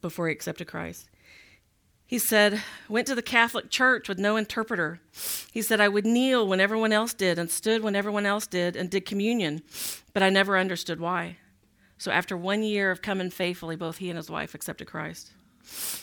[0.00, 1.08] before he accepted Christ.
[2.06, 5.00] He said, went to the Catholic Church with no interpreter.
[5.52, 8.76] He said, I would kneel when everyone else did and stood when everyone else did
[8.76, 9.62] and did communion,
[10.12, 11.36] but I never understood why.
[12.00, 15.32] So after one year of coming faithfully, both he and his wife accepted Christ.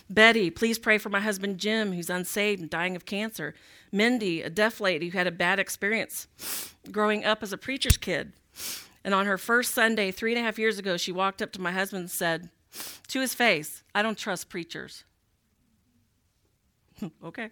[0.07, 3.55] Betty, please pray for my husband Jim, who's unsaved and dying of cancer.
[3.91, 6.27] Mindy, a deaf lady who had a bad experience
[6.91, 8.33] growing up as a preacher's kid.
[9.03, 11.61] And on her first Sunday, three and a half years ago, she walked up to
[11.61, 12.51] my husband and said
[13.07, 15.03] to his face, I don't trust preachers.
[17.25, 17.49] okay.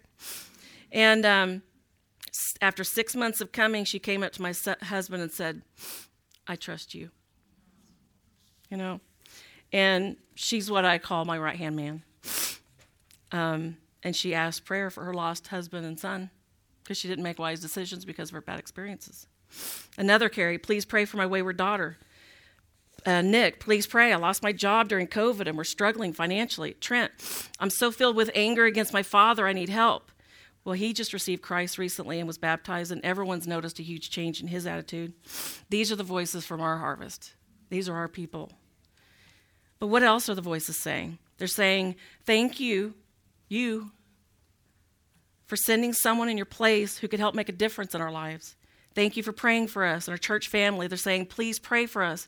[0.92, 1.62] And um,
[2.62, 5.62] after six months of coming, she came up to my husband and said,
[6.46, 7.10] I trust you.
[8.70, 9.00] You know?
[9.72, 12.02] And she's what I call my right hand man.
[13.32, 16.30] Um, and she asked prayer for her lost husband and son
[16.82, 19.26] because she didn't make wise decisions because of her bad experiences.
[19.98, 21.98] Another Carrie, please pray for my wayward daughter.
[23.04, 24.12] Uh, Nick, please pray.
[24.12, 26.74] I lost my job during COVID and we're struggling financially.
[26.74, 27.12] Trent,
[27.60, 30.10] I'm so filled with anger against my father, I need help.
[30.64, 34.40] Well, he just received Christ recently and was baptized, and everyone's noticed a huge change
[34.40, 35.12] in his attitude.
[35.68, 37.34] These are the voices from our harvest.
[37.68, 38.52] These are our people.
[39.78, 41.18] But what else are the voices saying?
[41.38, 42.94] They're saying, Thank you,
[43.48, 43.90] you,
[45.46, 48.56] for sending someone in your place who could help make a difference in our lives.
[48.96, 50.86] Thank you for praying for us and our church family.
[50.86, 52.26] They're saying, please pray for us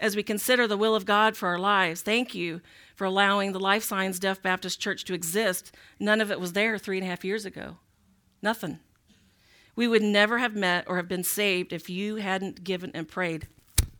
[0.00, 2.02] as we consider the will of God for our lives.
[2.02, 2.60] Thank you
[2.96, 5.72] for allowing the Life Signs Deaf Baptist Church to exist.
[6.00, 7.76] None of it was there three and a half years ago.
[8.42, 8.80] Nothing.
[9.76, 13.46] We would never have met or have been saved if you hadn't given and prayed.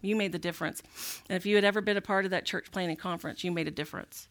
[0.00, 0.82] You made the difference.
[1.28, 3.68] And if you had ever been a part of that church planning conference, you made
[3.68, 4.28] a difference.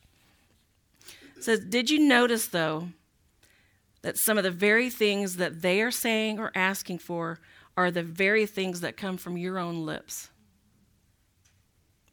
[1.38, 2.90] It says, Did you notice, though,
[4.02, 7.40] that some of the very things that they are saying or asking for
[7.76, 10.30] are the very things that come from your own lips.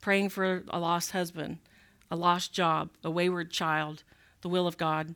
[0.01, 1.59] Praying for a lost husband,
[2.11, 4.05] a lost job, a wayward child,
[4.43, 5.15] the will of God.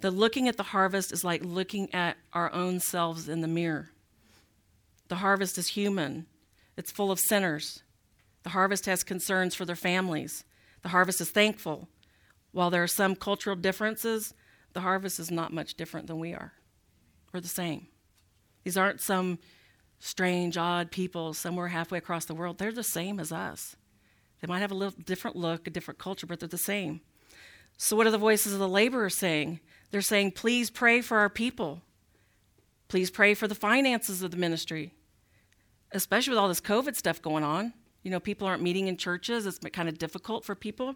[0.00, 3.90] The looking at the harvest is like looking at our own selves in the mirror.
[5.08, 6.26] The harvest is human,
[6.76, 7.82] it's full of sinners.
[8.42, 10.44] The harvest has concerns for their families.
[10.82, 11.88] The harvest is thankful.
[12.52, 14.34] While there are some cultural differences,
[14.72, 16.52] the harvest is not much different than we are.
[17.32, 17.88] We're the same.
[18.64, 19.38] These aren't some
[19.98, 23.76] strange, odd people somewhere halfway across the world, they're the same as us.
[24.40, 27.00] They might have a little different look, a different culture, but they're the same.
[27.78, 29.60] So, what are the voices of the laborers saying?
[29.90, 31.82] They're saying, please pray for our people.
[32.88, 34.94] Please pray for the finances of the ministry,
[35.92, 37.72] especially with all this COVID stuff going on.
[38.02, 40.94] You know, people aren't meeting in churches, it's kind of difficult for people.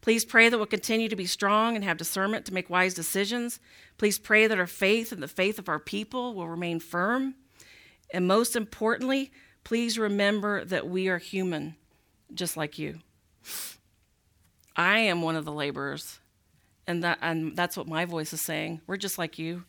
[0.00, 3.58] Please pray that we'll continue to be strong and have discernment to make wise decisions.
[3.96, 7.34] Please pray that our faith and the faith of our people will remain firm.
[8.12, 9.32] And most importantly,
[9.64, 11.76] please remember that we are human,
[12.34, 13.00] just like you.
[14.76, 16.18] I am one of the laborers,
[16.86, 18.82] and, that, and that's what my voice is saying.
[18.86, 19.64] We're just like you.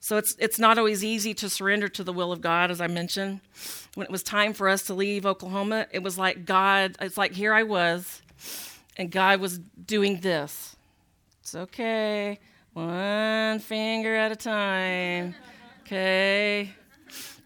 [0.00, 2.86] So it's, it's not always easy to surrender to the will of God, as I
[2.86, 3.40] mentioned.
[3.94, 7.32] When it was time for us to leave Oklahoma, it was like God, it's like
[7.32, 8.22] here I was,
[8.96, 10.76] and God was doing this.
[11.40, 12.38] It's okay,
[12.72, 15.34] one finger at a time.
[15.80, 16.72] Okay,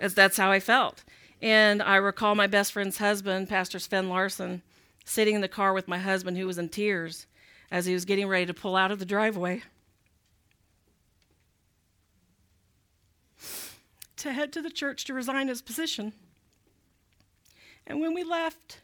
[0.00, 1.04] as that's how I felt.
[1.42, 4.62] And I recall my best friend's husband, Pastor Sven Larson,
[5.04, 7.26] sitting in the car with my husband, who was in tears
[7.70, 9.62] as he was getting ready to pull out of the driveway
[14.20, 16.12] to head to the church to resign his position.
[17.86, 18.80] And when we left,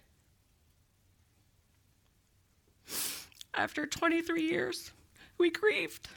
[3.55, 4.91] after 23 years,
[5.39, 6.09] we grieved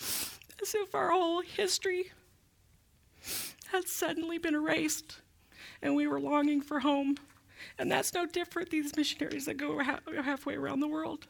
[0.00, 2.12] as if our whole history
[3.68, 5.20] had suddenly been erased
[5.80, 7.16] and we were longing for home.
[7.78, 11.26] And that's no different, these missionaries that go halfway around the world.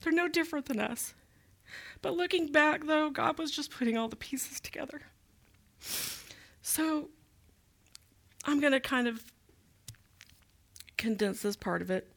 [0.00, 1.14] They're no different than us.
[2.02, 5.02] But looking back, though, God was just putting all the pieces together.
[6.62, 7.10] So
[8.44, 9.22] I'm going to kind of
[10.96, 12.10] condense this part of it.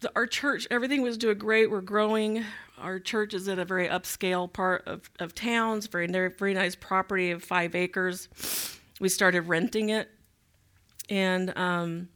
[0.00, 1.70] The, our church, everything was doing great.
[1.70, 2.44] We're growing.
[2.78, 7.30] Our church is in a very upscale part of, of towns, very, very nice property
[7.30, 8.28] of five acres.
[9.00, 10.10] We started renting it.
[11.08, 12.08] And um,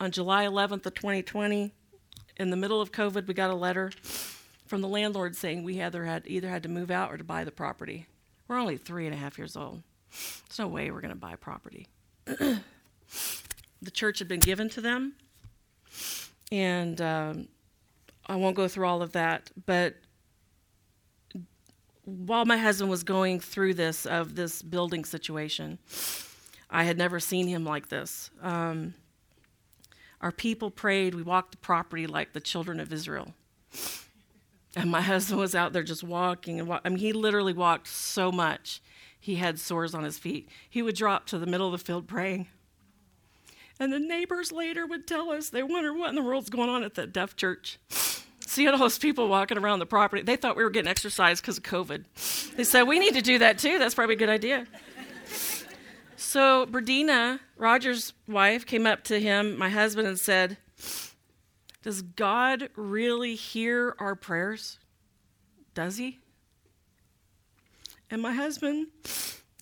[0.00, 1.72] on July 11th of 2020,
[2.36, 3.90] in the middle of COVID, we got a letter
[4.66, 7.44] from the landlord saying we either had either had to move out or to buy
[7.44, 8.06] the property.
[8.48, 9.82] We're only three and a half years old.
[10.10, 11.88] There's no way we're going to buy property.
[12.24, 12.60] the
[13.92, 15.14] church had been given to them,
[16.50, 17.48] and um,
[18.26, 19.96] I won't go through all of that, but
[22.04, 25.78] while my husband was going through this of this building situation,
[26.70, 28.30] I had never seen him like this.
[28.42, 28.94] Um,
[30.24, 31.14] Our people prayed.
[31.14, 33.34] We walked the property like the children of Israel.
[34.74, 37.88] And my husband was out there just walking and walk- I mean, he literally walked
[37.88, 38.80] so much.
[39.20, 40.48] He had sores on his feet.
[40.68, 42.46] He would drop to the middle of the field praying.
[43.78, 46.84] And the neighbors later would tell us they wondered what in the world's going on
[46.84, 47.78] at that deaf church.
[48.46, 51.58] Seeing all those people walking around the property, they thought we were getting exercise because
[51.58, 52.54] of COVID.
[52.56, 53.78] They said, We need to do that too.
[53.78, 54.66] That's probably a good idea.
[56.34, 60.56] So Berdina, Roger's wife, came up to him, my husband, and said,
[61.84, 64.80] Does God really hear our prayers?
[65.74, 66.18] Does he?
[68.10, 68.88] And my husband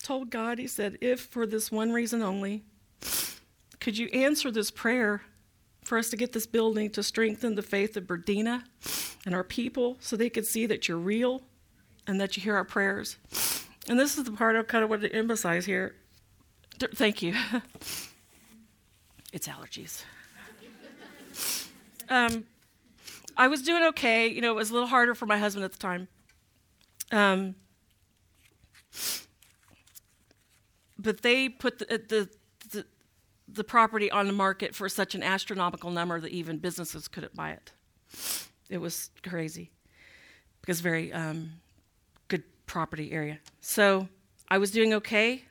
[0.01, 2.63] told God, he said, If for this one reason only,
[3.79, 5.21] could you answer this prayer
[5.83, 8.63] for us to get this building to strengthen the faith of Berdina
[9.27, 11.43] and our people so they could see that you're real
[12.07, 13.17] and that you hear our prayers?
[13.87, 15.97] And this is the part I kind of wanted to emphasize here.
[16.91, 17.35] Thank you.
[19.33, 20.03] it's allergies.
[22.09, 22.45] Um,
[23.37, 24.27] I was doing okay.
[24.27, 26.07] You know, it was a little harder for my husband at the time.
[27.11, 27.55] Um,
[30.97, 32.29] but they put the, the,
[32.71, 32.85] the,
[33.47, 37.51] the, property on the market for such an astronomical number that even businesses couldn't buy
[37.51, 37.71] it.
[38.69, 39.71] It was crazy
[40.61, 41.51] because very um,
[42.29, 43.39] good property area.
[43.61, 44.07] So
[44.49, 45.43] I was doing okay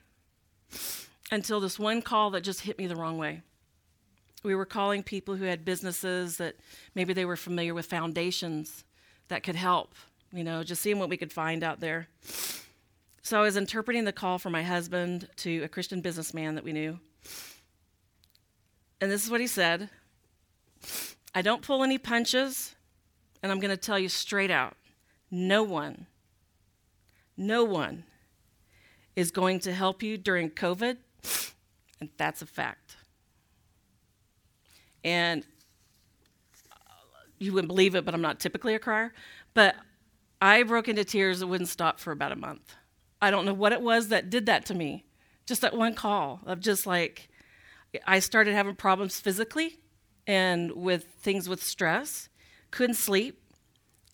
[1.33, 3.41] until this one call that just hit me the wrong way.
[4.43, 6.55] We were calling people who had businesses that
[6.95, 8.83] maybe they were familiar with foundations
[9.29, 9.95] that could help,
[10.31, 12.07] you know, just seeing what we could find out there.
[13.23, 16.73] So I was interpreting the call from my husband to a Christian businessman that we
[16.73, 16.99] knew.
[19.01, 19.89] And this is what he said
[21.33, 22.75] I don't pull any punches,
[23.41, 24.75] and I'm going to tell you straight out
[25.31, 26.05] no one,
[27.35, 28.03] no one
[29.15, 30.97] is going to help you during COVID,
[32.03, 32.97] and that's a fact.
[35.03, 35.43] And
[36.71, 36.75] uh,
[37.39, 39.13] you wouldn't believe it, but I'm not typically a crier.
[39.53, 39.75] But
[40.41, 42.75] I broke into tears that wouldn't stop for about a month.
[43.21, 45.05] I don't know what it was that did that to me.
[45.45, 47.29] Just that one call of just like,
[48.05, 49.79] I started having problems physically
[50.27, 52.27] and with things with stress,
[52.71, 53.39] couldn't sleep,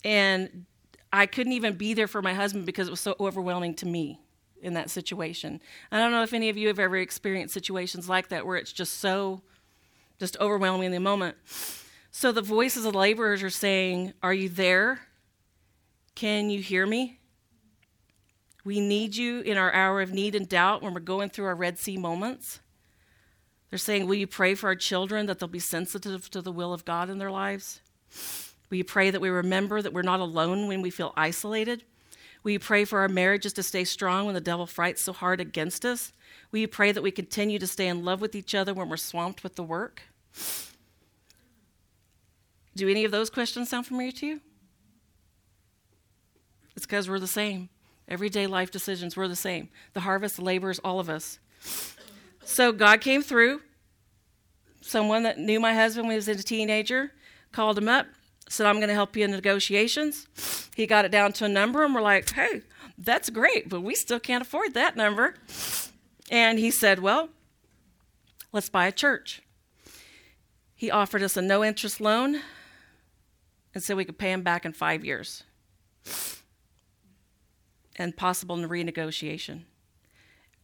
[0.04, 0.66] and
[1.12, 4.20] I couldn't even be there for my husband because it was so overwhelming to me
[4.62, 5.62] in that situation.
[5.92, 8.74] I don't know if any of you have ever experienced situations like that where it's
[8.74, 9.42] just so
[10.20, 11.38] just overwhelming in the moment.
[12.12, 15.02] So the voices of the laborers are saying, Are you there?
[16.16, 17.20] Can you hear me?
[18.66, 21.56] We need you in our hour of need and doubt when we're going through our
[21.56, 22.60] Red Sea moments.
[23.70, 26.74] They're saying, Will you pray for our children that they'll be sensitive to the will
[26.74, 27.82] of God in their lives?
[28.70, 31.84] Will you pray that we remember that we're not alone when we feel isolated?
[32.44, 35.42] Will you pray for our marriages to stay strong when the devil fights so hard
[35.42, 36.14] against us?
[36.52, 38.98] Will you pray that we continue to stay in love with each other when we're
[38.98, 40.04] swamped with the work?
[42.76, 44.42] Do any of those questions sound familiar to you?
[46.76, 47.70] It's because we're the same.
[48.08, 49.70] Everyday life decisions, we're the same.
[49.94, 51.40] The harvest, the laborers, all of us.
[52.44, 53.62] So God came through.
[54.82, 57.12] Someone that knew my husband when he was a teenager
[57.52, 58.08] called him up,
[58.50, 60.28] said, I'm going to help you in negotiations.
[60.76, 62.64] He got it down to a number, and we're like, hey,
[62.98, 65.36] that's great, but we still can't afford that number.
[66.32, 67.30] And he said, well,
[68.52, 69.42] let's buy a church.
[70.76, 72.42] He offered us a no interest loan
[73.74, 75.44] and said we could pay him back in five years
[77.96, 79.64] and possible renegotiation.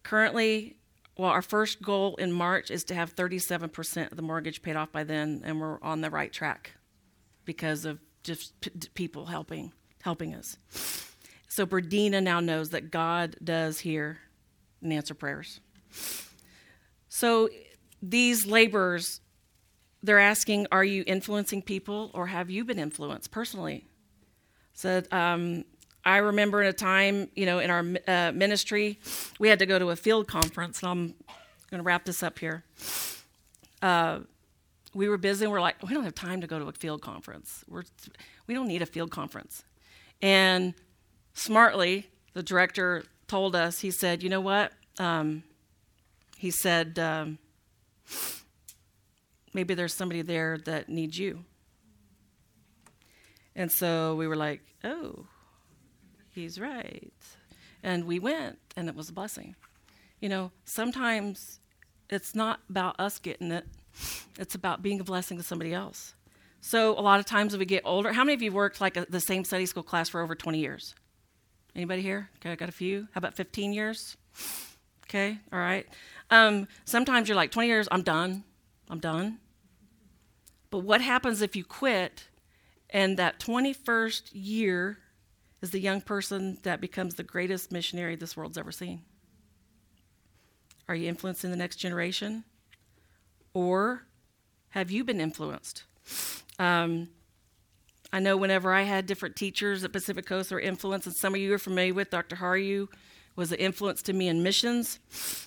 [0.04, 0.78] Currently,
[1.18, 4.92] well, our first goal in March is to have 37% of the mortgage paid off
[4.92, 6.75] by then, and we're on the right track
[7.46, 9.72] because of just p- people helping
[10.02, 10.58] helping us.
[11.48, 14.20] So Berdina now knows that God does hear
[14.82, 15.60] and answer prayers.
[17.08, 17.50] So
[18.02, 19.22] these laborers,
[20.04, 23.88] they're asking, are you influencing people or have you been influenced personally?
[24.74, 25.64] So um,
[26.04, 29.00] I remember in a time, you know, in our uh, ministry,
[29.39, 31.16] we had to go to a field conference, and I'm
[31.72, 32.64] going to wrap this up here.
[33.82, 34.20] Uh,
[34.96, 37.02] we were busy and we're like, we don't have time to go to a field
[37.02, 37.66] conference.
[37.68, 37.84] We're,
[38.48, 39.64] we don't need a field conference.
[40.22, 40.74] And
[41.34, 44.72] smartly, the director told us, he said, you know what?
[44.98, 45.43] Um,
[46.38, 47.38] he said, um,
[49.54, 51.43] maybe there's somebody there that needs you.
[53.54, 55.26] And so we were like, oh,
[56.32, 57.12] he's right.
[57.84, 59.56] And we went, and it was a blessing.
[60.22, 61.60] You know, sometimes
[62.10, 63.66] it's not about us getting it,
[64.39, 66.14] it's about being a blessing to somebody else.
[66.62, 68.98] So a lot of times when we get older, how many of you worked like
[68.98, 70.96] a, the same Sunday school class for over 20 years?
[71.76, 72.30] Anybody here?
[72.38, 73.08] Okay, I got a few.
[73.12, 74.18] How about 15 years?
[75.08, 75.88] Okay, all right.
[76.32, 78.43] Um, sometimes you're like 20 years, I'm done.
[78.89, 79.38] I'm done.
[80.72, 82.28] But what happens if you quit
[82.89, 84.98] and that 21st year
[85.62, 89.04] is the young person that becomes the greatest missionary this world's ever seen?
[90.88, 92.43] Are you influencing the next generation?
[93.56, 94.03] Or
[94.70, 95.86] have you been influenced?
[96.60, 97.08] Um,
[98.12, 101.39] I know whenever I had different teachers at Pacific Coast or influence, and some of
[101.39, 102.36] you are familiar with Dr.
[102.36, 102.88] Haru
[103.38, 104.99] was an influence to me in missions.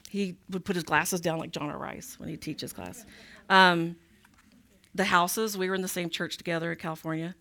[0.08, 1.68] He would put his glasses down like John.
[1.68, 3.04] Rice when he'd teach his class.
[3.50, 3.96] Um,
[4.94, 7.34] the houses, we were in the same church together in California.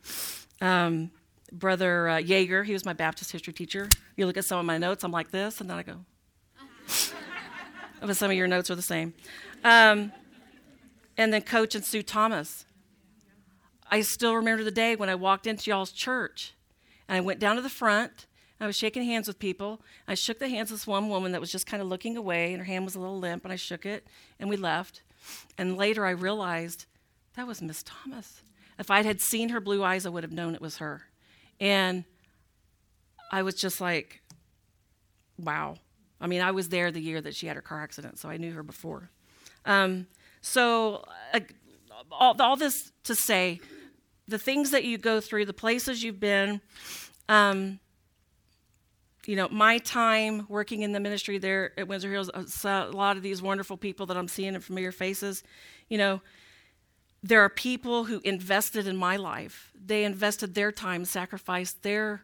[0.59, 1.11] Um,
[1.51, 3.89] Brother uh, Yeager, he was my Baptist history teacher.
[4.17, 5.95] You look at some of my notes, I'm like this, and then I go.
[8.01, 9.13] but some of your notes are the same.
[9.63, 10.11] Um,
[11.17, 12.65] and then Coach and Sue Thomas.
[13.89, 16.53] I still remember the day when I walked into y'all's church
[17.07, 18.25] and I went down to the front.
[18.59, 19.81] I was shaking hands with people.
[20.07, 22.53] I shook the hands of this one woman that was just kind of looking away,
[22.53, 24.07] and her hand was a little limp, and I shook it,
[24.39, 25.03] and we left.
[25.59, 26.85] And later I realized
[27.35, 28.41] that was Miss Thomas.
[28.79, 31.03] If I had seen her blue eyes, I would have known it was her.
[31.59, 32.03] And
[33.31, 34.21] I was just like,
[35.37, 35.77] wow.
[36.19, 38.37] I mean, I was there the year that she had her car accident, so I
[38.37, 39.11] knew her before.
[39.65, 40.07] Um,
[40.41, 41.39] so, uh,
[42.11, 43.59] all, all, this to say,
[44.27, 46.61] the things that you go through, the places you've been,
[47.29, 47.79] um,
[49.25, 53.17] you know, my time working in the ministry there at Windsor Hills, uh, a lot
[53.17, 55.43] of these wonderful people that I'm seeing and familiar faces,
[55.89, 56.21] you know,
[57.23, 59.73] there are people who invested in my life.
[59.75, 62.23] They invested their time, sacrificed their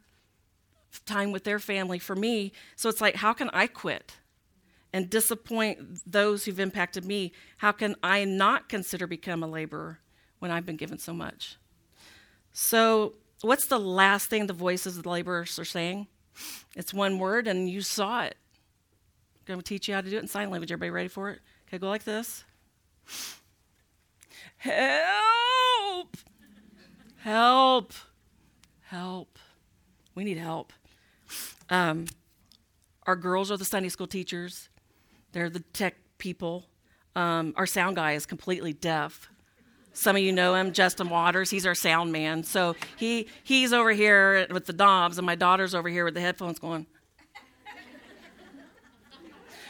[1.05, 2.53] time with their family for me.
[2.75, 4.17] So it's like, how can I quit
[4.93, 7.33] and disappoint those who've impacted me?
[7.57, 9.99] How can I not consider become a laborer
[10.39, 11.57] when I've been given so much?
[12.53, 16.07] So, what's the last thing the voices of the laborers are saying?
[16.75, 18.37] It's one word, and you saw it.
[19.35, 20.71] I'm going to teach you how to do it in sign language.
[20.71, 21.39] Everybody ready for it?
[21.67, 22.43] Okay, go like this.
[24.57, 26.17] Help!
[27.17, 27.93] Help!
[28.83, 29.39] Help.
[30.15, 30.71] We need help.
[31.69, 32.05] Um,
[33.07, 34.69] our girls are the Sunday school teachers,
[35.33, 36.65] they're the tech people.
[37.15, 39.29] Um, our sound guy is completely deaf.
[39.91, 41.51] Some of you know him, Justin Waters.
[41.51, 42.43] He's our sound man.
[42.43, 46.21] So he he's over here with the knobs, and my daughter's over here with the
[46.21, 46.87] headphones going.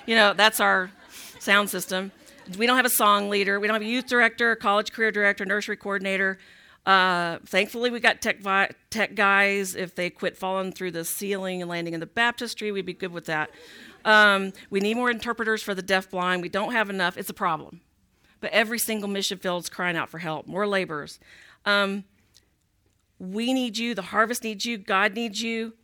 [0.06, 0.92] you know, that's our
[1.40, 2.12] sound system.
[2.58, 3.60] We don't have a song leader.
[3.60, 6.40] We don't have a youth director, college career director, nursery coordinator.
[6.86, 9.76] Uh, thankfully, we got tech, vi- tech guys.
[9.76, 13.14] If they quit falling through the ceiling and landing in the baptistry, we'd be good
[13.14, 13.50] with that.
[14.06, 16.42] Um, we need more interpreters for the deafblind.
[16.42, 17.18] We don't have enough.
[17.18, 17.82] It's a problem
[18.44, 21.18] but every single mission field is crying out for help, more laborers.
[21.64, 22.04] Um,
[23.18, 25.76] we need you, the harvest needs you, God needs you.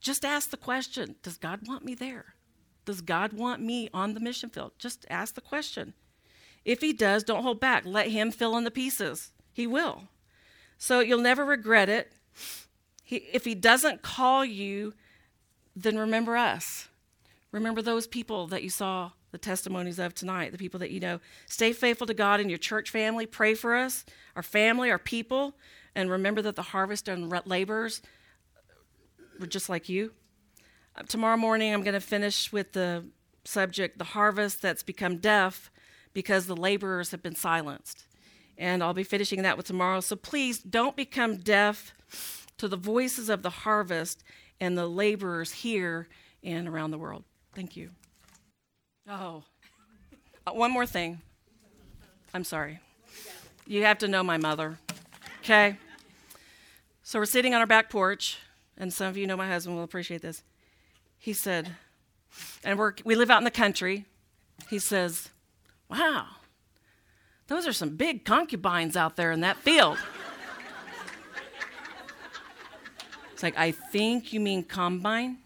[0.00, 2.34] Just ask the question Does God want me there?
[2.84, 4.72] Does God want me on the mission field?
[4.76, 5.94] Just ask the question.
[6.64, 7.84] If He does, don't hold back.
[7.86, 9.30] Let Him fill in the pieces.
[9.52, 10.08] He will.
[10.78, 12.10] So you'll never regret it.
[13.04, 14.94] He, if He doesn't call you,
[15.76, 16.88] then remember us.
[17.52, 21.20] Remember those people that you saw the testimonies of tonight, the people that you know.
[21.46, 23.26] Stay faithful to God and your church family.
[23.26, 24.04] Pray for us,
[24.36, 25.54] our family, our people,
[25.94, 28.02] and remember that the harvest and laborers
[29.38, 30.12] were just like you.
[30.96, 33.04] Uh, tomorrow morning, I'm going to finish with the
[33.44, 35.70] subject the harvest that's become deaf
[36.12, 38.06] because the laborers have been silenced.
[38.58, 40.00] And I'll be finishing that with tomorrow.
[40.00, 41.94] So please don't become deaf
[42.58, 44.22] to the voices of the harvest
[44.60, 46.08] and the laborers here
[46.44, 47.24] and around the world.
[47.54, 47.90] Thank you.
[49.08, 49.44] Oh,
[50.46, 51.20] uh, one more thing.
[52.32, 52.80] I'm sorry.
[53.66, 54.78] You have to know my mother,
[55.40, 55.76] okay?
[57.02, 58.38] So we're sitting on our back porch,
[58.78, 60.42] and some of you know my husband will appreciate this.
[61.18, 61.76] He said,
[62.64, 64.06] and we're, we live out in the country.
[64.70, 65.28] He says,
[65.90, 66.26] Wow,
[67.48, 69.98] those are some big concubines out there in that field.
[73.32, 75.41] it's like, I think you mean combine?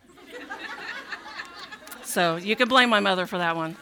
[2.17, 3.77] So you can blame my mother for that one.